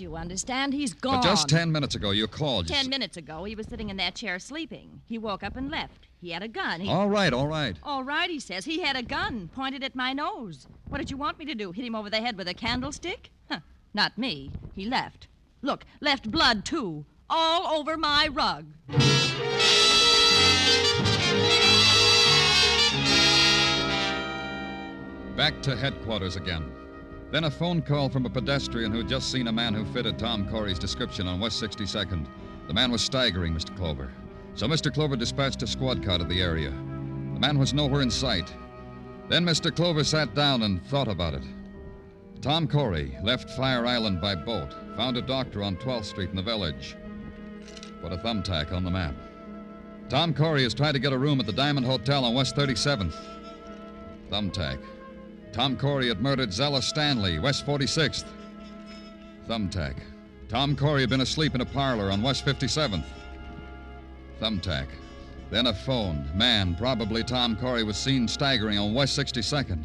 You 0.00 0.16
understand? 0.16 0.72
He's 0.74 0.92
gone. 0.92 1.16
But 1.20 1.22
just 1.24 1.48
ten 1.48 1.70
minutes 1.70 1.94
ago, 1.94 2.10
you 2.10 2.26
called. 2.26 2.68
You 2.68 2.74
Ten 2.74 2.86
s- 2.86 2.90
minutes 2.90 3.16
ago, 3.16 3.44
he 3.44 3.54
was 3.54 3.66
sitting 3.66 3.90
in 3.90 3.96
that 3.98 4.14
chair 4.14 4.38
sleeping. 4.38 5.00
He 5.06 5.18
woke 5.18 5.42
up 5.42 5.56
and 5.56 5.70
left. 5.70 6.08
He 6.20 6.30
had 6.30 6.42
a 6.42 6.48
gun. 6.48 6.80
He... 6.80 6.88
All 6.90 7.08
right, 7.08 7.32
all 7.32 7.46
right. 7.46 7.76
All 7.82 8.02
right, 8.02 8.30
he 8.30 8.40
says. 8.40 8.64
He 8.64 8.80
had 8.80 8.96
a 8.96 9.02
gun 9.02 9.48
pointed 9.54 9.84
at 9.84 9.94
my 9.94 10.12
nose. 10.12 10.66
What 10.88 10.98
did 10.98 11.10
you 11.10 11.16
want 11.16 11.38
me 11.38 11.44
to 11.46 11.54
do? 11.54 11.72
Hit 11.72 11.84
him 11.84 11.94
over 11.94 12.10
the 12.10 12.20
head 12.20 12.36
with 12.36 12.48
a 12.48 12.54
candlestick? 12.54 13.30
Huh, 13.50 13.60
not 13.92 14.16
me. 14.18 14.50
He 14.74 14.86
left. 14.86 15.28
Look, 15.62 15.84
left 16.00 16.30
blood, 16.30 16.64
too. 16.64 17.04
All 17.30 17.78
over 17.78 17.96
my 17.96 18.28
rug. 18.28 18.66
Back 25.36 25.60
to 25.62 25.76
headquarters 25.76 26.36
again. 26.36 26.70
Then 27.34 27.42
a 27.42 27.50
phone 27.50 27.82
call 27.82 28.08
from 28.08 28.26
a 28.26 28.30
pedestrian 28.30 28.92
who 28.92 28.98
had 28.98 29.08
just 29.08 29.32
seen 29.32 29.48
a 29.48 29.52
man 29.52 29.74
who 29.74 29.84
fitted 29.86 30.20
Tom 30.20 30.48
Corey's 30.48 30.78
description 30.78 31.26
on 31.26 31.40
West 31.40 31.60
62nd. 31.60 32.28
The 32.68 32.72
man 32.72 32.92
was 32.92 33.02
staggering, 33.02 33.52
Mr. 33.52 33.76
Clover. 33.76 34.12
So 34.54 34.68
Mr. 34.68 34.94
Clover 34.94 35.16
dispatched 35.16 35.60
a 35.64 35.66
squad 35.66 36.04
car 36.04 36.18
to 36.18 36.24
the 36.24 36.40
area. 36.40 36.70
The 36.70 37.40
man 37.40 37.58
was 37.58 37.74
nowhere 37.74 38.02
in 38.02 38.10
sight. 38.12 38.54
Then 39.28 39.44
Mr. 39.44 39.74
Clover 39.74 40.04
sat 40.04 40.32
down 40.36 40.62
and 40.62 40.86
thought 40.86 41.08
about 41.08 41.34
it. 41.34 41.42
Tom 42.40 42.68
Corey 42.68 43.18
left 43.24 43.50
Fire 43.50 43.84
Island 43.84 44.20
by 44.20 44.36
boat, 44.36 44.72
found 44.96 45.16
a 45.16 45.20
doctor 45.20 45.60
on 45.60 45.74
12th 45.78 46.04
Street 46.04 46.30
in 46.30 46.36
the 46.36 46.40
village. 46.42 46.94
Put 48.00 48.12
a 48.12 48.16
thumbtack 48.16 48.72
on 48.72 48.84
the 48.84 48.92
map. 48.92 49.16
Tom 50.08 50.34
Corey 50.34 50.62
has 50.62 50.72
tried 50.72 50.92
to 50.92 51.00
get 51.00 51.12
a 51.12 51.18
room 51.18 51.40
at 51.40 51.46
the 51.46 51.52
Diamond 51.52 51.84
Hotel 51.84 52.24
on 52.24 52.32
West 52.32 52.54
37th. 52.54 53.16
Thumbtack. 54.30 54.78
Tom 55.54 55.76
Corey 55.76 56.08
had 56.08 56.20
murdered 56.20 56.52
Zella 56.52 56.82
Stanley, 56.82 57.38
West 57.38 57.64
46th. 57.64 58.24
Thumbtack. 59.46 59.94
Tom 60.48 60.74
Corey 60.74 61.02
had 61.02 61.10
been 61.10 61.20
asleep 61.20 61.54
in 61.54 61.60
a 61.60 61.64
parlor 61.64 62.10
on 62.10 62.22
West 62.22 62.44
57th. 62.44 63.04
Thumbtack. 64.40 64.88
Then 65.50 65.68
a 65.68 65.72
phone. 65.72 66.28
Man, 66.34 66.74
probably 66.74 67.22
Tom 67.22 67.54
Corey, 67.54 67.84
was 67.84 67.96
seen 67.96 68.26
staggering 68.26 68.78
on 68.80 68.94
West 68.94 69.16
62nd. 69.16 69.84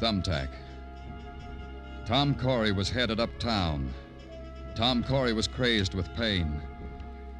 Thumbtack. 0.00 0.50
Tom 2.06 2.36
Corey 2.36 2.70
was 2.70 2.88
headed 2.88 3.18
uptown. 3.18 3.92
Tom 4.76 5.02
Corey 5.02 5.32
was 5.32 5.48
crazed 5.48 5.94
with 5.94 6.14
pain. 6.14 6.62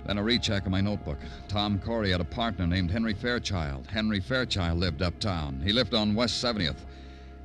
Then 0.07 0.19
a 0.19 0.23
recheck 0.23 0.67
of 0.67 0.71
my 0.71 0.81
notebook. 0.83 1.19
Tom 1.49 1.79
Corey 1.79 2.11
had 2.11 2.21
a 2.21 2.25
partner 2.25 2.67
named 2.67 2.91
Henry 2.91 3.15
Fairchild. 3.15 3.87
Henry 3.87 4.21
Fairchild 4.21 4.79
lived 4.79 5.01
uptown. 5.01 5.61
He 5.65 5.73
lived 5.73 5.95
on 5.95 6.15
West 6.15 6.45
70th. 6.45 6.85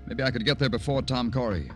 Maybe 0.05 0.23
I 0.23 0.31
could 0.31 0.43
get 0.43 0.59
there 0.59 0.69
before 0.69 1.01
Tom 1.01 1.31
Corey. 1.31 1.69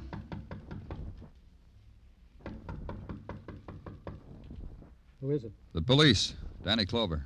Who 5.22 5.32
is 5.32 5.46
it? 5.46 5.54
The 5.72 5.82
police. 5.82 6.34
Danny 6.65 6.86
Clover. 6.86 7.26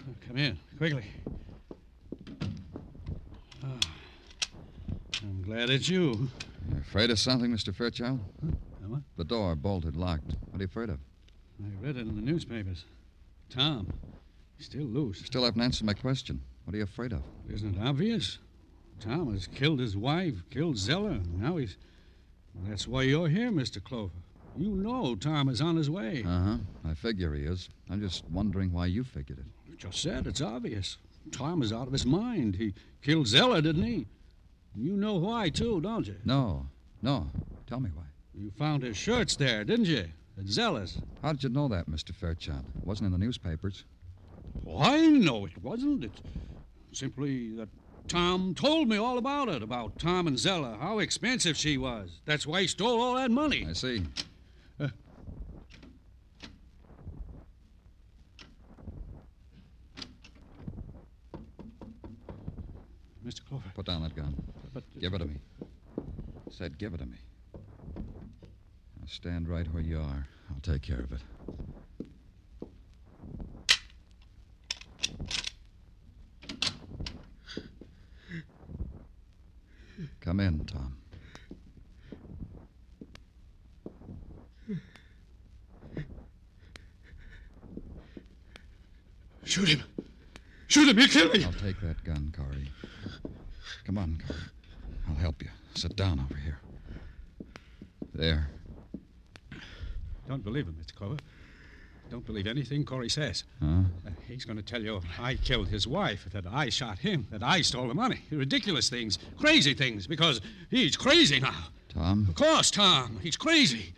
Oh, 0.00 0.14
come 0.26 0.38
in, 0.38 0.58
quickly. 0.78 1.04
Oh, 3.62 3.78
I'm 5.22 5.42
glad 5.42 5.68
it's 5.68 5.90
you. 5.90 6.30
You 6.70 6.78
afraid 6.80 7.10
of 7.10 7.18
something, 7.18 7.50
Mr. 7.50 7.74
Fairchild? 7.74 8.20
What? 8.92 9.00
The 9.16 9.24
door 9.24 9.54
bolted, 9.54 9.96
locked. 9.96 10.36
What 10.50 10.56
are 10.56 10.58
you 10.58 10.66
afraid 10.66 10.90
of? 10.90 10.98
I 11.58 11.68
read 11.80 11.96
it 11.96 12.00
in 12.00 12.14
the 12.14 12.20
newspapers. 12.20 12.84
Tom. 13.48 13.90
Still 14.58 14.84
loose. 14.84 15.24
Still 15.24 15.44
haven't 15.44 15.62
answered 15.62 15.86
my 15.86 15.94
question. 15.94 16.42
What 16.64 16.74
are 16.74 16.76
you 16.76 16.84
afraid 16.84 17.14
of? 17.14 17.22
Isn't 17.50 17.78
it 17.78 17.82
obvious? 17.82 18.36
Tom 19.00 19.32
has 19.32 19.46
killed 19.46 19.80
his 19.80 19.96
wife, 19.96 20.42
killed 20.50 20.76
Zella. 20.76 21.20
Now 21.38 21.56
he's. 21.56 21.78
That's 22.66 22.86
why 22.86 23.04
you're 23.04 23.30
here, 23.30 23.50
Mr. 23.50 23.82
Clover. 23.82 24.12
You 24.58 24.74
know 24.74 25.14
Tom 25.14 25.48
is 25.48 25.62
on 25.62 25.76
his 25.76 25.88
way. 25.88 26.22
Uh 26.26 26.42
huh. 26.42 26.56
I 26.84 26.92
figure 26.92 27.32
he 27.32 27.44
is. 27.44 27.70
I'm 27.88 28.02
just 28.02 28.24
wondering 28.30 28.74
why 28.74 28.86
you 28.86 29.04
figured 29.04 29.38
it. 29.38 29.46
You 29.66 29.74
just 29.74 30.02
said 30.02 30.26
it's 30.26 30.42
obvious. 30.42 30.98
Tom 31.30 31.62
is 31.62 31.72
out 31.72 31.86
of 31.86 31.94
his 31.94 32.04
mind. 32.04 32.56
He 32.56 32.74
killed 33.00 33.26
Zella, 33.26 33.62
didn't 33.62 33.84
he? 33.84 34.06
You 34.76 34.98
know 34.98 35.14
why, 35.14 35.48
too, 35.48 35.80
don't 35.80 36.06
you? 36.06 36.16
No. 36.26 36.66
No. 37.00 37.30
Tell 37.66 37.80
me 37.80 37.88
why. 37.94 38.02
You 38.34 38.50
found 38.50 38.82
his 38.82 38.96
shirts 38.96 39.36
there, 39.36 39.62
didn't 39.64 39.86
you? 39.86 40.06
At 40.38 40.46
Zella's. 40.46 40.98
How 41.20 41.32
did 41.32 41.42
you 41.42 41.48
know 41.50 41.68
that, 41.68 41.88
Mr. 41.88 42.14
Fairchild? 42.14 42.64
It 42.78 42.86
wasn't 42.86 43.06
in 43.06 43.12
the 43.12 43.18
newspapers. 43.24 43.84
Why, 44.64 45.06
no, 45.06 45.44
it 45.44 45.62
wasn't. 45.62 46.04
It's 46.04 46.20
simply 46.92 47.54
that 47.56 47.68
Tom 48.08 48.54
told 48.54 48.88
me 48.88 48.96
all 48.96 49.18
about 49.18 49.48
it, 49.48 49.62
about 49.62 49.98
Tom 49.98 50.26
and 50.26 50.38
Zella, 50.38 50.76
how 50.80 50.98
expensive 50.98 51.56
she 51.56 51.76
was. 51.76 52.20
That's 52.24 52.46
why 52.46 52.62
he 52.62 52.66
stole 52.66 53.00
all 53.00 53.14
that 53.14 53.30
money. 53.30 53.66
I 53.68 53.74
see. 53.74 54.02
Uh, 54.80 54.88
Mr. 63.26 63.44
Clover. 63.46 63.70
Put 63.74 63.86
down 63.86 64.02
that 64.02 64.16
gun. 64.16 64.34
But. 64.72 64.84
Give 64.98 65.12
it 65.12 65.18
to 65.18 65.26
me. 65.26 65.36
Said 66.50 66.78
give 66.78 66.94
it 66.94 66.98
to 66.98 67.06
me. 67.06 67.16
Now 69.02 69.08
stand 69.08 69.48
right 69.48 69.66
where 69.72 69.82
you 69.82 69.98
are. 69.98 70.28
I'll 70.48 70.60
take 70.62 70.82
care 70.82 71.00
of 71.00 71.12
it. 71.12 71.20
Come 80.20 80.38
in, 80.38 80.64
Tom. 80.66 80.96
Shoot 89.44 89.68
him. 89.68 89.82
Shoot 90.68 90.88
him. 90.88 90.96
He'll 90.96 91.08
kill 91.08 91.28
me. 91.30 91.44
I'll 91.44 91.52
take 91.52 91.80
that 91.80 92.04
gun, 92.04 92.32
Corey. 92.36 92.70
Come 93.84 93.98
on, 93.98 94.22
Corey. 94.26 94.38
I'll 95.08 95.16
help 95.16 95.42
you. 95.42 95.50
Sit 95.74 95.96
down 95.96 96.20
over 96.20 96.36
here. 96.36 96.60
There. 98.14 98.48
Don't 100.32 100.42
believe 100.42 100.66
him, 100.66 100.74
Mr. 100.82 100.94
Clover. 100.94 101.18
Don't 102.10 102.24
believe 102.24 102.46
anything 102.46 102.86
Corey 102.86 103.10
says. 103.10 103.44
Huh? 103.62 103.82
Uh, 104.06 104.10
he's 104.26 104.46
going 104.46 104.56
to 104.56 104.62
tell 104.62 104.80
you 104.80 105.02
I 105.20 105.34
killed 105.34 105.68
his 105.68 105.86
wife, 105.86 106.26
that 106.32 106.46
I 106.50 106.70
shot 106.70 106.98
him, 107.00 107.26
that 107.30 107.42
I 107.42 107.60
stole 107.60 107.86
the 107.86 107.92
money. 107.92 108.20
Ridiculous 108.30 108.88
things, 108.88 109.18
crazy 109.36 109.74
things, 109.74 110.06
because 110.06 110.40
he's 110.70 110.96
crazy 110.96 111.38
now. 111.38 111.66
Tom? 111.90 112.24
Of 112.30 112.34
course, 112.34 112.70
Tom. 112.70 113.18
He's 113.20 113.36
crazy. 113.36 113.92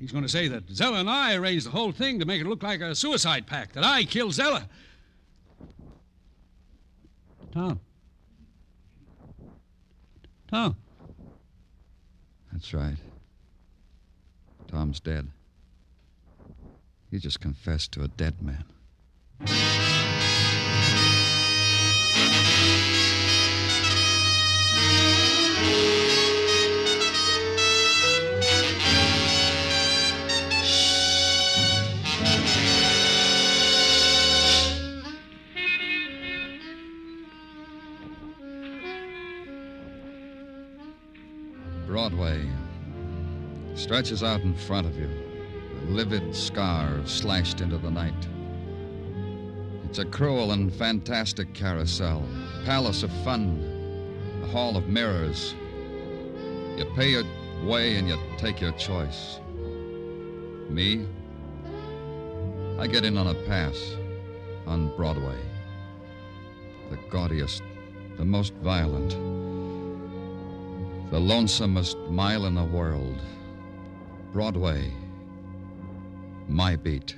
He's 0.00 0.10
going 0.10 0.24
to 0.24 0.28
say 0.30 0.48
that 0.48 0.70
Zella 0.70 1.00
and 1.00 1.10
I 1.10 1.34
arranged 1.34 1.66
the 1.66 1.72
whole 1.72 1.92
thing 1.92 2.18
to 2.18 2.24
make 2.24 2.40
it 2.40 2.46
look 2.46 2.62
like 2.62 2.80
a 2.80 2.94
suicide 2.94 3.46
pact, 3.46 3.74
that 3.74 3.84
I 3.84 4.04
killed 4.04 4.32
Zella. 4.32 4.66
Tom. 7.52 7.78
Tom. 10.50 10.76
That's 12.50 12.72
right. 12.72 12.96
Tom's 14.68 14.98
dead. 14.98 15.28
He 17.14 17.20
just 17.20 17.38
confessed 17.38 17.92
to 17.92 18.02
a 18.02 18.08
dead 18.08 18.42
man. 18.42 18.64
Broadway 41.86 42.44
stretches 43.76 44.24
out 44.24 44.40
in 44.40 44.56
front 44.56 44.88
of 44.88 44.98
you, 44.98 45.33
livid 45.88 46.34
scar 46.34 47.00
slashed 47.06 47.60
into 47.60 47.78
the 47.78 47.90
night. 47.90 48.28
It's 49.84 49.98
a 49.98 50.04
cruel 50.04 50.52
and 50.52 50.72
fantastic 50.74 51.52
carousel, 51.54 52.26
palace 52.64 53.02
of 53.02 53.12
fun, 53.22 54.40
a 54.42 54.46
hall 54.46 54.76
of 54.76 54.88
mirrors. 54.88 55.54
You 56.76 56.84
pay 56.96 57.10
your 57.10 57.24
way 57.64 57.96
and 57.96 58.08
you 58.08 58.18
take 58.38 58.60
your 58.60 58.72
choice. 58.72 59.38
Me? 60.68 61.06
I 62.78 62.86
get 62.88 63.04
in 63.04 63.16
on 63.16 63.28
a 63.28 63.34
pass 63.46 63.96
on 64.66 64.94
Broadway. 64.96 65.38
The 66.90 66.96
gaudiest, 67.08 67.62
the 68.16 68.24
most 68.24 68.52
violent, 68.54 69.10
the 71.10 71.20
lonesomest 71.20 72.10
mile 72.10 72.46
in 72.46 72.54
the 72.56 72.64
world. 72.64 73.20
Broadway. 74.32 74.92
My 76.48 76.76
beat. 76.76 77.16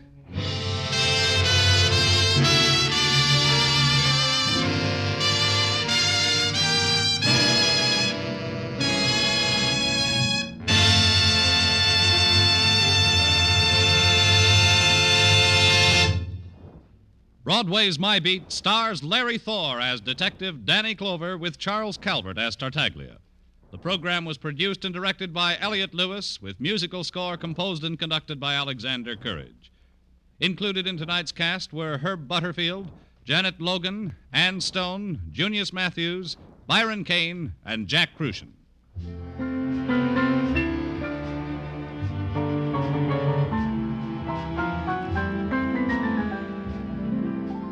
Broadway's 17.44 17.96
My 17.96 18.18
Beat 18.18 18.50
stars 18.50 19.04
Larry 19.04 19.38
Thor 19.38 19.80
as 19.80 20.00
Detective 20.00 20.66
Danny 20.66 20.94
Clover 20.96 21.38
with 21.38 21.58
Charles 21.58 21.96
Calvert 21.96 22.38
as 22.38 22.56
Tartaglia. 22.56 23.18
The 23.76 23.82
program 23.82 24.24
was 24.24 24.38
produced 24.38 24.86
and 24.86 24.94
directed 24.94 25.34
by 25.34 25.58
Elliott 25.60 25.92
Lewis, 25.92 26.40
with 26.40 26.58
musical 26.58 27.04
score 27.04 27.36
composed 27.36 27.84
and 27.84 27.98
conducted 27.98 28.40
by 28.40 28.54
Alexander 28.54 29.16
Courage. 29.16 29.70
Included 30.40 30.86
in 30.86 30.96
tonight's 30.96 31.30
cast 31.30 31.74
were 31.74 31.98
Herb 31.98 32.26
Butterfield, 32.26 32.90
Janet 33.22 33.60
Logan, 33.60 34.16
Ann 34.32 34.62
Stone, 34.62 35.20
Junius 35.30 35.74
Matthews, 35.74 36.38
Byron 36.66 37.04
Kane, 37.04 37.52
and 37.66 37.86
Jack 37.86 38.16
Kruschen. 38.18 38.52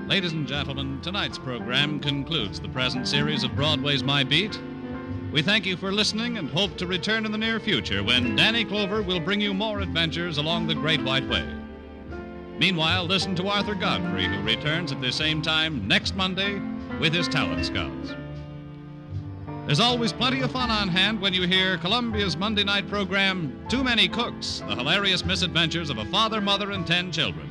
Ladies 0.06 0.32
and 0.34 0.46
gentlemen, 0.46 1.00
tonight's 1.00 1.38
program 1.38 1.98
concludes 1.98 2.60
the 2.60 2.68
present 2.68 3.08
series 3.08 3.42
of 3.42 3.56
Broadway's 3.56 4.04
My 4.04 4.22
Beat. 4.22 4.60
We 5.34 5.42
thank 5.42 5.66
you 5.66 5.76
for 5.76 5.90
listening 5.90 6.38
and 6.38 6.48
hope 6.48 6.76
to 6.76 6.86
return 6.86 7.26
in 7.26 7.32
the 7.32 7.38
near 7.38 7.58
future 7.58 8.04
when 8.04 8.36
Danny 8.36 8.64
Clover 8.64 9.02
will 9.02 9.18
bring 9.18 9.40
you 9.40 9.52
more 9.52 9.80
adventures 9.80 10.38
along 10.38 10.68
the 10.68 10.76
Great 10.76 11.02
White 11.02 11.28
Way. 11.28 11.44
Meanwhile, 12.56 13.06
listen 13.06 13.34
to 13.34 13.48
Arthur 13.48 13.74
Godfrey, 13.74 14.26
who 14.26 14.40
returns 14.42 14.92
at 14.92 15.00
the 15.00 15.10
same 15.10 15.42
time 15.42 15.88
next 15.88 16.14
Monday 16.14 16.62
with 17.00 17.12
his 17.12 17.26
talent 17.26 17.66
scouts. 17.66 18.14
There's 19.66 19.80
always 19.80 20.12
plenty 20.12 20.40
of 20.42 20.52
fun 20.52 20.70
on 20.70 20.86
hand 20.86 21.20
when 21.20 21.34
you 21.34 21.48
hear 21.48 21.78
Columbia's 21.78 22.36
Monday 22.36 22.62
night 22.62 22.88
program, 22.88 23.58
Too 23.68 23.82
Many 23.82 24.06
Cooks 24.06 24.62
The 24.68 24.76
Hilarious 24.76 25.24
Misadventures 25.24 25.90
of 25.90 25.98
a 25.98 26.04
Father, 26.04 26.40
Mother, 26.40 26.70
and 26.70 26.86
Ten 26.86 27.10
Children. 27.10 27.50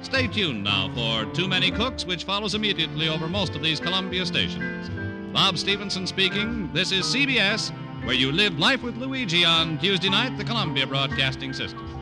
Stay 0.00 0.26
tuned 0.26 0.64
now 0.64 0.90
for 0.94 1.30
Too 1.34 1.48
Many 1.48 1.70
Cooks, 1.70 2.06
which 2.06 2.24
follows 2.24 2.54
immediately 2.54 3.10
over 3.10 3.28
most 3.28 3.54
of 3.54 3.62
these 3.62 3.78
Columbia 3.78 4.24
stations. 4.24 4.99
Bob 5.32 5.56
Stevenson 5.56 6.08
speaking. 6.08 6.72
This 6.72 6.90
is 6.90 7.04
CBS, 7.04 7.70
where 8.04 8.16
you 8.16 8.32
live 8.32 8.58
life 8.58 8.82
with 8.82 8.96
Luigi 8.96 9.44
on 9.44 9.78
Tuesday 9.78 10.08
night, 10.08 10.36
the 10.36 10.44
Columbia 10.44 10.86
Broadcasting 10.88 11.52
System. 11.52 11.99